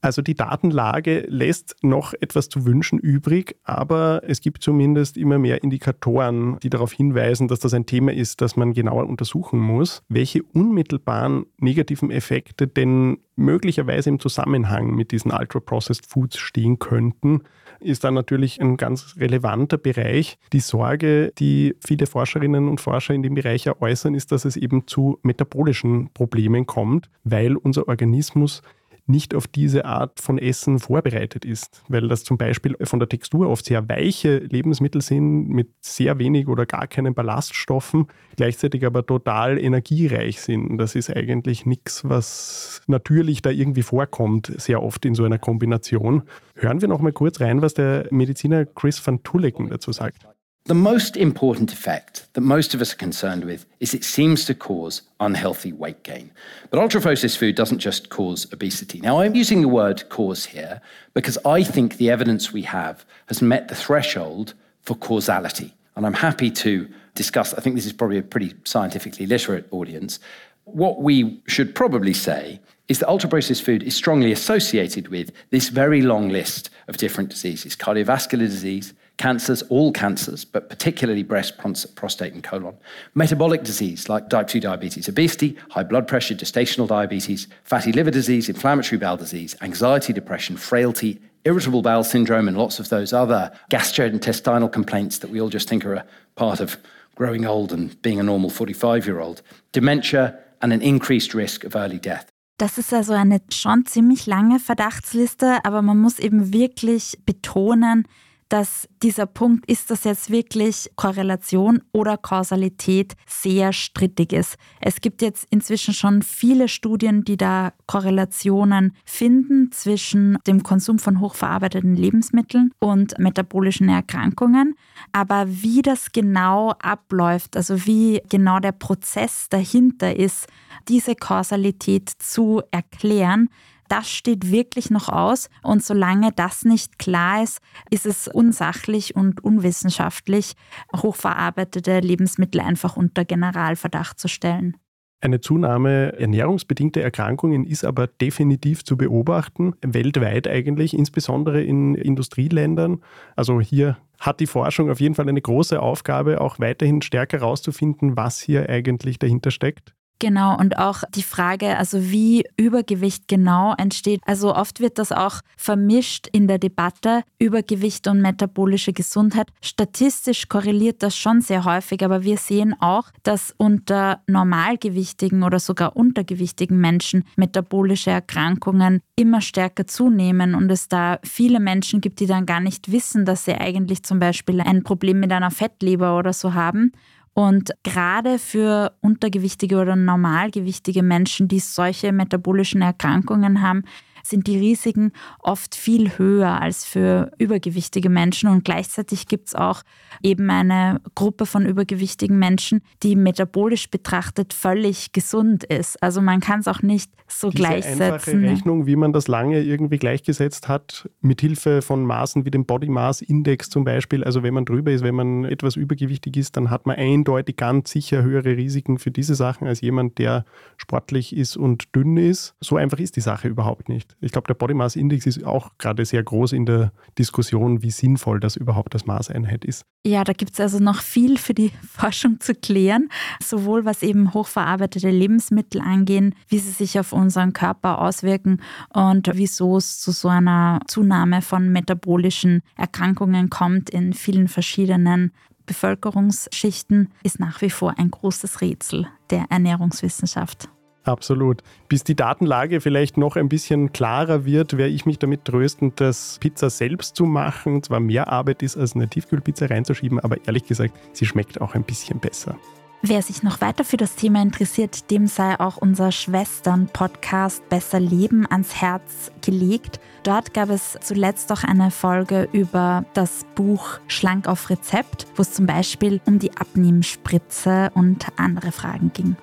Also 0.00 0.22
die 0.22 0.34
Datenlage 0.34 1.24
lässt 1.28 1.76
noch 1.82 2.14
etwas 2.20 2.48
zu 2.48 2.64
wünschen 2.64 2.98
übrig, 2.98 3.56
aber 3.64 4.22
es 4.26 4.40
gibt 4.40 4.62
zumindest 4.62 5.16
immer 5.16 5.38
mehr 5.38 5.62
Indikatoren, 5.62 6.58
die 6.60 6.70
darauf 6.70 6.92
hinweisen, 6.92 7.48
dass 7.48 7.58
das 7.60 7.74
ein 7.74 7.86
Thema 7.86 8.12
ist, 8.12 8.40
das 8.40 8.56
man 8.56 8.72
genauer 8.72 9.08
untersuchen 9.08 9.58
muss. 9.58 10.02
Welche 10.08 10.42
unmittelbaren 10.42 11.46
negativen 11.58 12.10
Effekte 12.10 12.68
denn 12.68 13.18
möglicherweise 13.36 14.10
im 14.10 14.20
Zusammenhang 14.20 14.94
mit 14.94 15.12
diesen 15.12 15.32
Ultra-Processed 15.32 16.06
Foods 16.06 16.38
stehen 16.38 16.78
könnten, 16.78 17.42
ist 17.80 18.04
dann 18.04 18.14
natürlich 18.14 18.60
ein 18.60 18.76
ganz 18.76 19.14
relevanter 19.18 19.78
Bereich. 19.78 20.38
Die 20.52 20.60
Sorge, 20.60 21.32
die 21.38 21.76
viele 21.84 22.06
Forscherinnen 22.06 22.68
und 22.68 22.80
Forscher 22.80 23.14
in 23.14 23.22
dem 23.22 23.34
Bereich 23.34 23.68
äußern, 23.80 24.14
ist, 24.14 24.32
dass 24.32 24.44
es 24.44 24.56
eben 24.56 24.86
zu 24.86 25.18
metabolischen 25.22 26.10
Problemen 26.12 26.66
kommt, 26.66 27.08
weil 27.24 27.56
unser 27.56 27.88
Organismus 27.88 28.62
nicht 29.08 29.34
auf 29.34 29.46
diese 29.46 29.84
Art 29.84 30.20
von 30.20 30.38
Essen 30.38 30.78
vorbereitet 30.78 31.44
ist, 31.44 31.82
weil 31.88 32.08
das 32.08 32.24
zum 32.24 32.36
Beispiel 32.36 32.76
von 32.82 32.98
der 32.98 33.08
Textur 33.08 33.48
oft 33.48 33.64
sehr 33.64 33.88
weiche 33.88 34.38
Lebensmittel 34.38 35.00
sind 35.00 35.48
mit 35.48 35.70
sehr 35.80 36.18
wenig 36.18 36.48
oder 36.48 36.66
gar 36.66 36.86
keinen 36.86 37.14
Ballaststoffen, 37.14 38.06
gleichzeitig 38.36 38.84
aber 38.84 39.04
total 39.04 39.58
energiereich 39.58 40.40
sind. 40.40 40.78
Das 40.78 40.94
ist 40.94 41.14
eigentlich 41.14 41.66
nichts, 41.66 42.08
was 42.08 42.82
natürlich 42.86 43.42
da 43.42 43.50
irgendwie 43.50 43.82
vorkommt, 43.82 44.52
sehr 44.58 44.82
oft 44.82 45.04
in 45.04 45.14
so 45.14 45.24
einer 45.24 45.38
Kombination. 45.38 46.22
Hören 46.54 46.80
wir 46.80 46.88
noch 46.88 47.00
mal 47.00 47.12
kurz 47.12 47.40
rein, 47.40 47.62
was 47.62 47.74
der 47.74 48.06
Mediziner 48.10 48.66
Chris 48.66 49.04
van 49.04 49.22
Tulleken 49.22 49.70
dazu 49.70 49.92
sagt. 49.92 50.26
The 50.68 50.74
most 50.74 51.16
important 51.16 51.72
effect 51.72 52.26
that 52.34 52.42
most 52.42 52.74
of 52.74 52.82
us 52.82 52.92
are 52.92 52.96
concerned 52.96 53.42
with 53.42 53.64
is 53.80 53.94
it 53.94 54.04
seems 54.04 54.44
to 54.44 54.54
cause 54.54 55.00
unhealthy 55.18 55.72
weight 55.72 56.02
gain. 56.02 56.30
But 56.68 56.78
ultra 56.78 57.00
processed 57.00 57.38
food 57.38 57.54
doesn't 57.54 57.78
just 57.78 58.10
cause 58.10 58.46
obesity. 58.52 59.00
Now, 59.00 59.20
I'm 59.20 59.34
using 59.34 59.62
the 59.62 59.68
word 59.68 60.06
cause 60.10 60.44
here 60.44 60.82
because 61.14 61.38
I 61.46 61.62
think 61.62 61.96
the 61.96 62.10
evidence 62.10 62.52
we 62.52 62.60
have 62.64 63.06
has 63.28 63.40
met 63.40 63.68
the 63.68 63.74
threshold 63.74 64.52
for 64.82 64.94
causality. 64.94 65.72
And 65.96 66.04
I'm 66.04 66.12
happy 66.12 66.50
to 66.50 66.86
discuss, 67.14 67.54
I 67.54 67.62
think 67.62 67.74
this 67.74 67.86
is 67.86 67.94
probably 67.94 68.18
a 68.18 68.22
pretty 68.22 68.52
scientifically 68.64 69.24
literate 69.24 69.66
audience. 69.70 70.18
What 70.64 71.00
we 71.00 71.40
should 71.46 71.74
probably 71.74 72.12
say 72.12 72.60
is 72.88 72.98
that 72.98 73.08
ultra 73.08 73.30
processed 73.30 73.62
food 73.62 73.82
is 73.82 73.96
strongly 73.96 74.32
associated 74.32 75.08
with 75.08 75.32
this 75.48 75.70
very 75.70 76.02
long 76.02 76.28
list 76.28 76.68
of 76.88 76.98
different 76.98 77.30
diseases 77.30 77.74
cardiovascular 77.74 78.40
disease, 78.40 78.92
cancers, 79.18 79.62
all 79.62 79.92
cancers, 79.92 80.44
but 80.44 80.68
particularly 80.68 81.22
breast, 81.22 81.58
prostate, 81.58 82.32
and 82.32 82.42
colon, 82.42 82.76
metabolic 83.14 83.64
disease 83.64 84.08
like 84.08 84.30
type 84.30 84.46
2 84.48 84.60
diabetes, 84.60 85.08
obesity, 85.08 85.56
high 85.70 85.82
blood 85.82 86.08
pressure, 86.08 86.34
gestational 86.34 86.88
diabetes, 86.88 87.48
fatty 87.64 87.92
liver 87.92 88.10
disease, 88.10 88.48
inflammatory 88.48 88.98
bowel 88.98 89.16
disease, 89.16 89.56
anxiety, 89.60 90.12
depression, 90.12 90.56
frailty, 90.56 91.20
irritable 91.44 91.82
bowel 91.82 92.04
syndrome, 92.04 92.48
and 92.48 92.56
lots 92.56 92.78
of 92.78 92.88
those 92.88 93.12
other 93.12 93.50
gastrointestinal 93.70 94.72
complaints 94.72 95.18
that 95.18 95.30
we 95.30 95.40
all 95.40 95.50
just 95.50 95.68
think 95.68 95.84
are 95.84 95.94
a 95.94 96.06
part 96.36 96.60
of 96.60 96.78
growing 97.14 97.44
old 97.44 97.72
and 97.72 98.00
being 98.02 98.20
a 98.20 98.22
normal 98.22 98.50
45 98.50 99.06
year 99.06 99.20
old, 99.20 99.42
dementia, 99.72 100.38
and 100.62 100.72
an 100.72 100.80
increased 100.80 101.34
risk 101.34 101.64
of 101.64 101.74
early 101.74 101.98
death. 101.98 102.26
Das 102.58 102.76
ist 102.76 102.92
also 102.92 103.12
eine 103.12 103.40
schon 103.52 103.86
ziemlich 103.86 104.26
lange 104.26 104.58
Verdachtsliste, 104.58 105.64
aber 105.64 105.80
man 105.80 105.98
muss 105.98 106.18
eben 106.18 106.52
wirklich 106.52 107.16
betonen, 107.24 108.08
dass 108.48 108.88
dieser 109.02 109.26
Punkt, 109.26 109.70
ist 109.70 109.90
das 109.90 110.04
jetzt 110.04 110.30
wirklich 110.30 110.90
Korrelation 110.96 111.82
oder 111.92 112.16
Kausalität, 112.16 113.14
sehr 113.26 113.72
strittig 113.72 114.32
ist. 114.32 114.56
Es 114.80 115.00
gibt 115.00 115.22
jetzt 115.22 115.46
inzwischen 115.50 115.94
schon 115.94 116.22
viele 116.22 116.68
Studien, 116.68 117.24
die 117.24 117.36
da 117.36 117.72
Korrelationen 117.86 118.94
finden 119.04 119.70
zwischen 119.72 120.38
dem 120.46 120.62
Konsum 120.62 120.98
von 120.98 121.20
hochverarbeiteten 121.20 121.94
Lebensmitteln 121.94 122.72
und 122.78 123.18
metabolischen 123.18 123.88
Erkrankungen. 123.88 124.74
Aber 125.12 125.44
wie 125.46 125.82
das 125.82 126.12
genau 126.12 126.72
abläuft, 126.80 127.56
also 127.56 127.86
wie 127.86 128.22
genau 128.28 128.60
der 128.60 128.72
Prozess 128.72 129.48
dahinter 129.50 130.16
ist, 130.16 130.46
diese 130.88 131.14
Kausalität 131.14 132.08
zu 132.08 132.62
erklären, 132.70 133.48
das 133.88 134.10
steht 134.10 134.50
wirklich 134.50 134.90
noch 134.90 135.08
aus. 135.08 135.48
Und 135.62 135.82
solange 135.82 136.32
das 136.32 136.64
nicht 136.64 136.98
klar 136.98 137.42
ist, 137.42 137.60
ist 137.90 138.06
es 138.06 138.28
unsachlich 138.28 139.16
und 139.16 139.42
unwissenschaftlich, 139.42 140.54
hochverarbeitete 140.94 142.00
Lebensmittel 142.00 142.60
einfach 142.60 142.96
unter 142.96 143.24
Generalverdacht 143.24 144.18
zu 144.18 144.28
stellen. 144.28 144.76
Eine 145.20 145.40
Zunahme 145.40 146.12
ernährungsbedingter 146.12 147.00
Erkrankungen 147.00 147.64
ist 147.64 147.84
aber 147.84 148.06
definitiv 148.06 148.84
zu 148.84 148.96
beobachten, 148.96 149.74
weltweit 149.82 150.46
eigentlich, 150.46 150.94
insbesondere 150.94 151.60
in 151.60 151.96
Industrieländern. 151.96 153.02
Also 153.34 153.60
hier 153.60 153.98
hat 154.20 154.38
die 154.38 154.46
Forschung 154.46 154.90
auf 154.90 155.00
jeden 155.00 155.16
Fall 155.16 155.28
eine 155.28 155.42
große 155.42 155.80
Aufgabe, 155.82 156.40
auch 156.40 156.60
weiterhin 156.60 157.02
stärker 157.02 157.40
herauszufinden, 157.40 158.16
was 158.16 158.38
hier 158.38 158.68
eigentlich 158.68 159.18
dahinter 159.18 159.50
steckt. 159.50 159.92
Genau, 160.20 160.58
und 160.58 160.78
auch 160.78 161.04
die 161.14 161.22
Frage, 161.22 161.76
also 161.76 162.10
wie 162.10 162.42
Übergewicht 162.56 163.28
genau 163.28 163.74
entsteht. 163.78 164.20
Also 164.26 164.52
oft 164.54 164.80
wird 164.80 164.98
das 164.98 165.12
auch 165.12 165.40
vermischt 165.56 166.26
in 166.32 166.48
der 166.48 166.58
Debatte, 166.58 167.22
Übergewicht 167.38 168.08
und 168.08 168.20
metabolische 168.20 168.92
Gesundheit. 168.92 169.46
Statistisch 169.62 170.48
korreliert 170.48 171.04
das 171.04 171.16
schon 171.16 171.40
sehr 171.40 171.64
häufig, 171.64 172.04
aber 172.04 172.24
wir 172.24 172.36
sehen 172.36 172.74
auch, 172.80 173.10
dass 173.22 173.54
unter 173.58 174.20
normalgewichtigen 174.26 175.44
oder 175.44 175.60
sogar 175.60 175.94
untergewichtigen 175.94 176.80
Menschen 176.80 177.22
metabolische 177.36 178.10
Erkrankungen 178.10 179.02
immer 179.14 179.40
stärker 179.40 179.86
zunehmen 179.86 180.56
und 180.56 180.68
es 180.70 180.88
da 180.88 181.20
viele 181.22 181.60
Menschen 181.60 182.00
gibt, 182.00 182.18
die 182.18 182.26
dann 182.26 182.44
gar 182.44 182.60
nicht 182.60 182.90
wissen, 182.90 183.24
dass 183.24 183.44
sie 183.44 183.54
eigentlich 183.54 184.02
zum 184.02 184.18
Beispiel 184.18 184.60
ein 184.60 184.82
Problem 184.82 185.20
mit 185.20 185.30
einer 185.30 185.52
Fettleber 185.52 186.18
oder 186.18 186.32
so 186.32 186.54
haben 186.54 186.90
und 187.38 187.70
gerade 187.84 188.36
für 188.40 188.96
untergewichtige 189.00 189.76
oder 189.76 189.94
normalgewichtige 189.94 191.04
Menschen, 191.04 191.46
die 191.46 191.60
solche 191.60 192.10
metabolischen 192.10 192.82
Erkrankungen 192.82 193.62
haben, 193.62 193.84
sind 194.28 194.46
die 194.46 194.58
Risiken 194.58 195.12
oft 195.40 195.74
viel 195.74 196.18
höher 196.18 196.60
als 196.60 196.84
für 196.84 197.32
übergewichtige 197.38 198.08
Menschen. 198.08 198.48
Und 198.48 198.64
gleichzeitig 198.64 199.26
gibt 199.26 199.48
es 199.48 199.54
auch 199.54 199.82
eben 200.22 200.50
eine 200.50 201.00
Gruppe 201.14 201.46
von 201.46 201.66
übergewichtigen 201.66 202.38
Menschen, 202.38 202.82
die 203.02 203.16
metabolisch 203.16 203.90
betrachtet 203.90 204.52
völlig 204.52 205.12
gesund 205.12 205.64
ist. 205.64 206.02
Also 206.02 206.20
man 206.20 206.40
kann 206.40 206.60
es 206.60 206.68
auch 206.68 206.82
nicht 206.82 207.10
so 207.26 207.50
Diese 207.50 207.62
gleichsetzen. 207.62 208.02
Einfache 208.02 208.40
Rechnung, 208.40 208.86
wie 208.86 208.96
man 208.96 209.12
das 209.12 209.28
lange 209.28 209.62
irgendwie 209.62 209.98
gleichgesetzt 209.98 210.68
hat, 210.68 211.08
mit 211.20 211.40
Hilfe 211.40 211.82
von 211.82 212.04
Maßen 212.04 212.44
wie 212.44 212.50
dem 212.50 212.64
Body 212.64 212.88
Mass 212.88 213.22
Index 213.22 213.70
zum 213.70 213.84
Beispiel. 213.84 214.24
Also 214.24 214.42
wenn 214.42 214.54
man 214.54 214.64
drüber 214.64 214.90
ist, 214.92 215.04
wenn 215.04 215.14
man 215.14 215.44
etwas 215.44 215.76
übergewichtig 215.76 216.36
ist, 216.36 216.56
dann 216.56 216.70
hat 216.70 216.86
man 216.86 216.96
eindeutig 216.96 217.56
ganz 217.56 217.90
sicher 217.90 218.22
höhere 218.22 218.56
Risiken 218.56 218.98
für 218.98 219.10
diese 219.10 219.34
Sachen 219.34 219.66
als 219.66 219.80
jemand, 219.80 220.18
der 220.18 220.44
sportlich 220.76 221.36
ist 221.36 221.56
und 221.56 221.94
dünn 221.94 222.16
ist. 222.16 222.54
So 222.60 222.76
einfach 222.76 222.98
ist 222.98 223.16
die 223.16 223.20
Sache 223.20 223.48
überhaupt 223.48 223.88
nicht. 223.88 224.16
Ich 224.20 224.32
glaube, 224.32 224.48
der 224.48 224.54
Body 224.54 224.74
Mass 224.74 224.96
Index 224.96 225.26
ist 225.26 225.44
auch 225.44 225.70
gerade 225.78 226.04
sehr 226.04 226.22
groß 226.22 226.52
in 226.52 226.66
der 226.66 226.92
Diskussion, 227.18 227.82
wie 227.82 227.90
sinnvoll 227.90 228.40
das 228.40 228.56
überhaupt 228.56 228.94
als 228.94 229.06
Maßeinheit 229.06 229.64
ist. 229.64 229.84
Ja, 230.04 230.24
da 230.24 230.32
gibt 230.32 230.54
es 230.54 230.60
also 230.60 230.78
noch 230.78 231.02
viel 231.02 231.38
für 231.38 231.54
die 231.54 231.70
Forschung 231.88 232.40
zu 232.40 232.54
klären, 232.54 233.08
sowohl 233.42 233.84
was 233.84 234.02
eben 234.02 234.34
hochverarbeitete 234.34 235.10
Lebensmittel 235.10 235.80
angehen, 235.80 236.34
wie 236.48 236.58
sie 236.58 236.72
sich 236.72 236.98
auf 236.98 237.12
unseren 237.12 237.52
Körper 237.52 238.00
auswirken 238.00 238.60
und 238.92 239.30
wieso 239.34 239.76
es 239.76 240.00
zu 240.00 240.10
so 240.10 240.28
einer 240.28 240.80
Zunahme 240.88 241.42
von 241.42 241.68
metabolischen 241.70 242.62
Erkrankungen 242.76 243.50
kommt 243.50 243.90
in 243.90 244.14
vielen 244.14 244.48
verschiedenen 244.48 245.32
Bevölkerungsschichten, 245.66 247.12
ist 247.22 247.38
nach 247.38 247.60
wie 247.60 247.70
vor 247.70 247.98
ein 247.98 248.10
großes 248.10 248.62
Rätsel 248.62 249.06
der 249.30 249.46
Ernährungswissenschaft. 249.50 250.68
Absolut. 251.08 251.62
Bis 251.88 252.04
die 252.04 252.14
Datenlage 252.14 252.80
vielleicht 252.80 253.16
noch 253.16 253.36
ein 253.36 253.48
bisschen 253.48 253.92
klarer 253.92 254.44
wird, 254.44 254.76
werde 254.76 254.92
ich 254.92 255.06
mich 255.06 255.18
damit 255.18 255.44
trösten, 255.44 255.92
dass 255.96 256.38
Pizza 256.40 256.70
selbst 256.70 257.16
zu 257.16 257.24
machen 257.24 257.82
zwar 257.82 258.00
mehr 258.00 258.28
Arbeit 258.28 258.62
ist, 258.62 258.76
als 258.76 258.94
eine 258.94 259.08
Tiefkühlpizza 259.08 259.66
reinzuschieben, 259.66 260.20
aber 260.20 260.36
ehrlich 260.46 260.64
gesagt, 260.64 260.94
sie 261.12 261.26
schmeckt 261.26 261.60
auch 261.60 261.74
ein 261.74 261.84
bisschen 261.84 262.18
besser. 262.20 262.56
Wer 263.00 263.22
sich 263.22 263.44
noch 263.44 263.60
weiter 263.60 263.84
für 263.84 263.96
das 263.96 264.16
Thema 264.16 264.42
interessiert, 264.42 265.10
dem 265.12 265.28
sei 265.28 265.58
auch 265.60 265.76
unser 265.76 266.10
Schwestern-Podcast 266.10 267.68
Besser 267.68 268.00
Leben 268.00 268.44
ans 268.50 268.74
Herz 268.74 269.30
gelegt. 269.40 270.00
Dort 270.24 270.52
gab 270.52 270.68
es 270.68 270.98
zuletzt 271.00 271.52
auch 271.52 271.62
eine 271.62 271.92
Folge 271.92 272.48
über 272.50 273.04
das 273.14 273.46
Buch 273.54 274.00
Schlank 274.08 274.48
auf 274.48 274.68
Rezept, 274.68 275.28
wo 275.36 275.42
es 275.42 275.52
zum 275.52 275.66
Beispiel 275.66 276.20
um 276.26 276.40
die 276.40 276.56
Abnehmspritze 276.56 277.92
und 277.94 278.26
andere 278.36 278.72
Fragen 278.72 279.12
ging. 279.12 279.36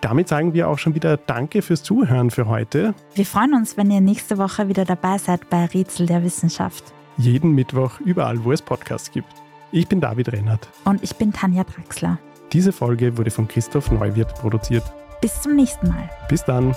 Damit 0.00 0.28
sagen 0.28 0.54
wir 0.54 0.68
auch 0.68 0.78
schon 0.78 0.94
wieder 0.94 1.16
Danke 1.16 1.60
fürs 1.60 1.82
Zuhören 1.82 2.30
für 2.30 2.46
heute. 2.46 2.94
Wir 3.14 3.26
freuen 3.26 3.54
uns, 3.54 3.76
wenn 3.76 3.90
ihr 3.90 4.00
nächste 4.00 4.38
Woche 4.38 4.68
wieder 4.68 4.84
dabei 4.84 5.18
seid 5.18 5.50
bei 5.50 5.64
Rätsel 5.66 6.06
der 6.06 6.22
Wissenschaft. 6.22 6.84
Jeden 7.16 7.52
Mittwoch 7.52 7.98
überall, 8.00 8.44
wo 8.44 8.52
es 8.52 8.62
Podcasts 8.62 9.10
gibt. 9.10 9.32
Ich 9.72 9.88
bin 9.88 10.00
David 10.00 10.32
Rennert. 10.32 10.68
Und 10.84 11.02
ich 11.02 11.16
bin 11.16 11.32
Tanja 11.32 11.64
Draxler. 11.64 12.18
Diese 12.52 12.72
Folge 12.72 13.18
wurde 13.18 13.30
von 13.30 13.48
Christoph 13.48 13.90
Neuwirth 13.90 14.34
produziert. 14.36 14.84
Bis 15.20 15.42
zum 15.42 15.56
nächsten 15.56 15.88
Mal. 15.88 16.08
Bis 16.28 16.44
dann. 16.44 16.74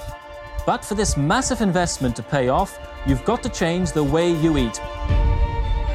But 0.66 0.84
for 0.84 0.98
this 0.98 1.16
massive 1.16 1.64
investment 1.64 2.16
to 2.18 2.24
pay 2.24 2.50
off, 2.50 2.80
you've 3.06 3.24
got 3.24 3.42
to 3.44 3.50
change 3.50 3.92
the 3.94 4.02
way 4.02 4.34
you 4.42 4.58
eat. 4.58 4.82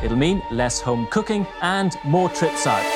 It'll 0.02 0.16
mean 0.16 0.40
less 0.50 0.80
home 0.84 1.06
cooking 1.10 1.46
and 1.60 1.92
more 2.04 2.32
trips 2.32 2.66
out. 2.66 2.95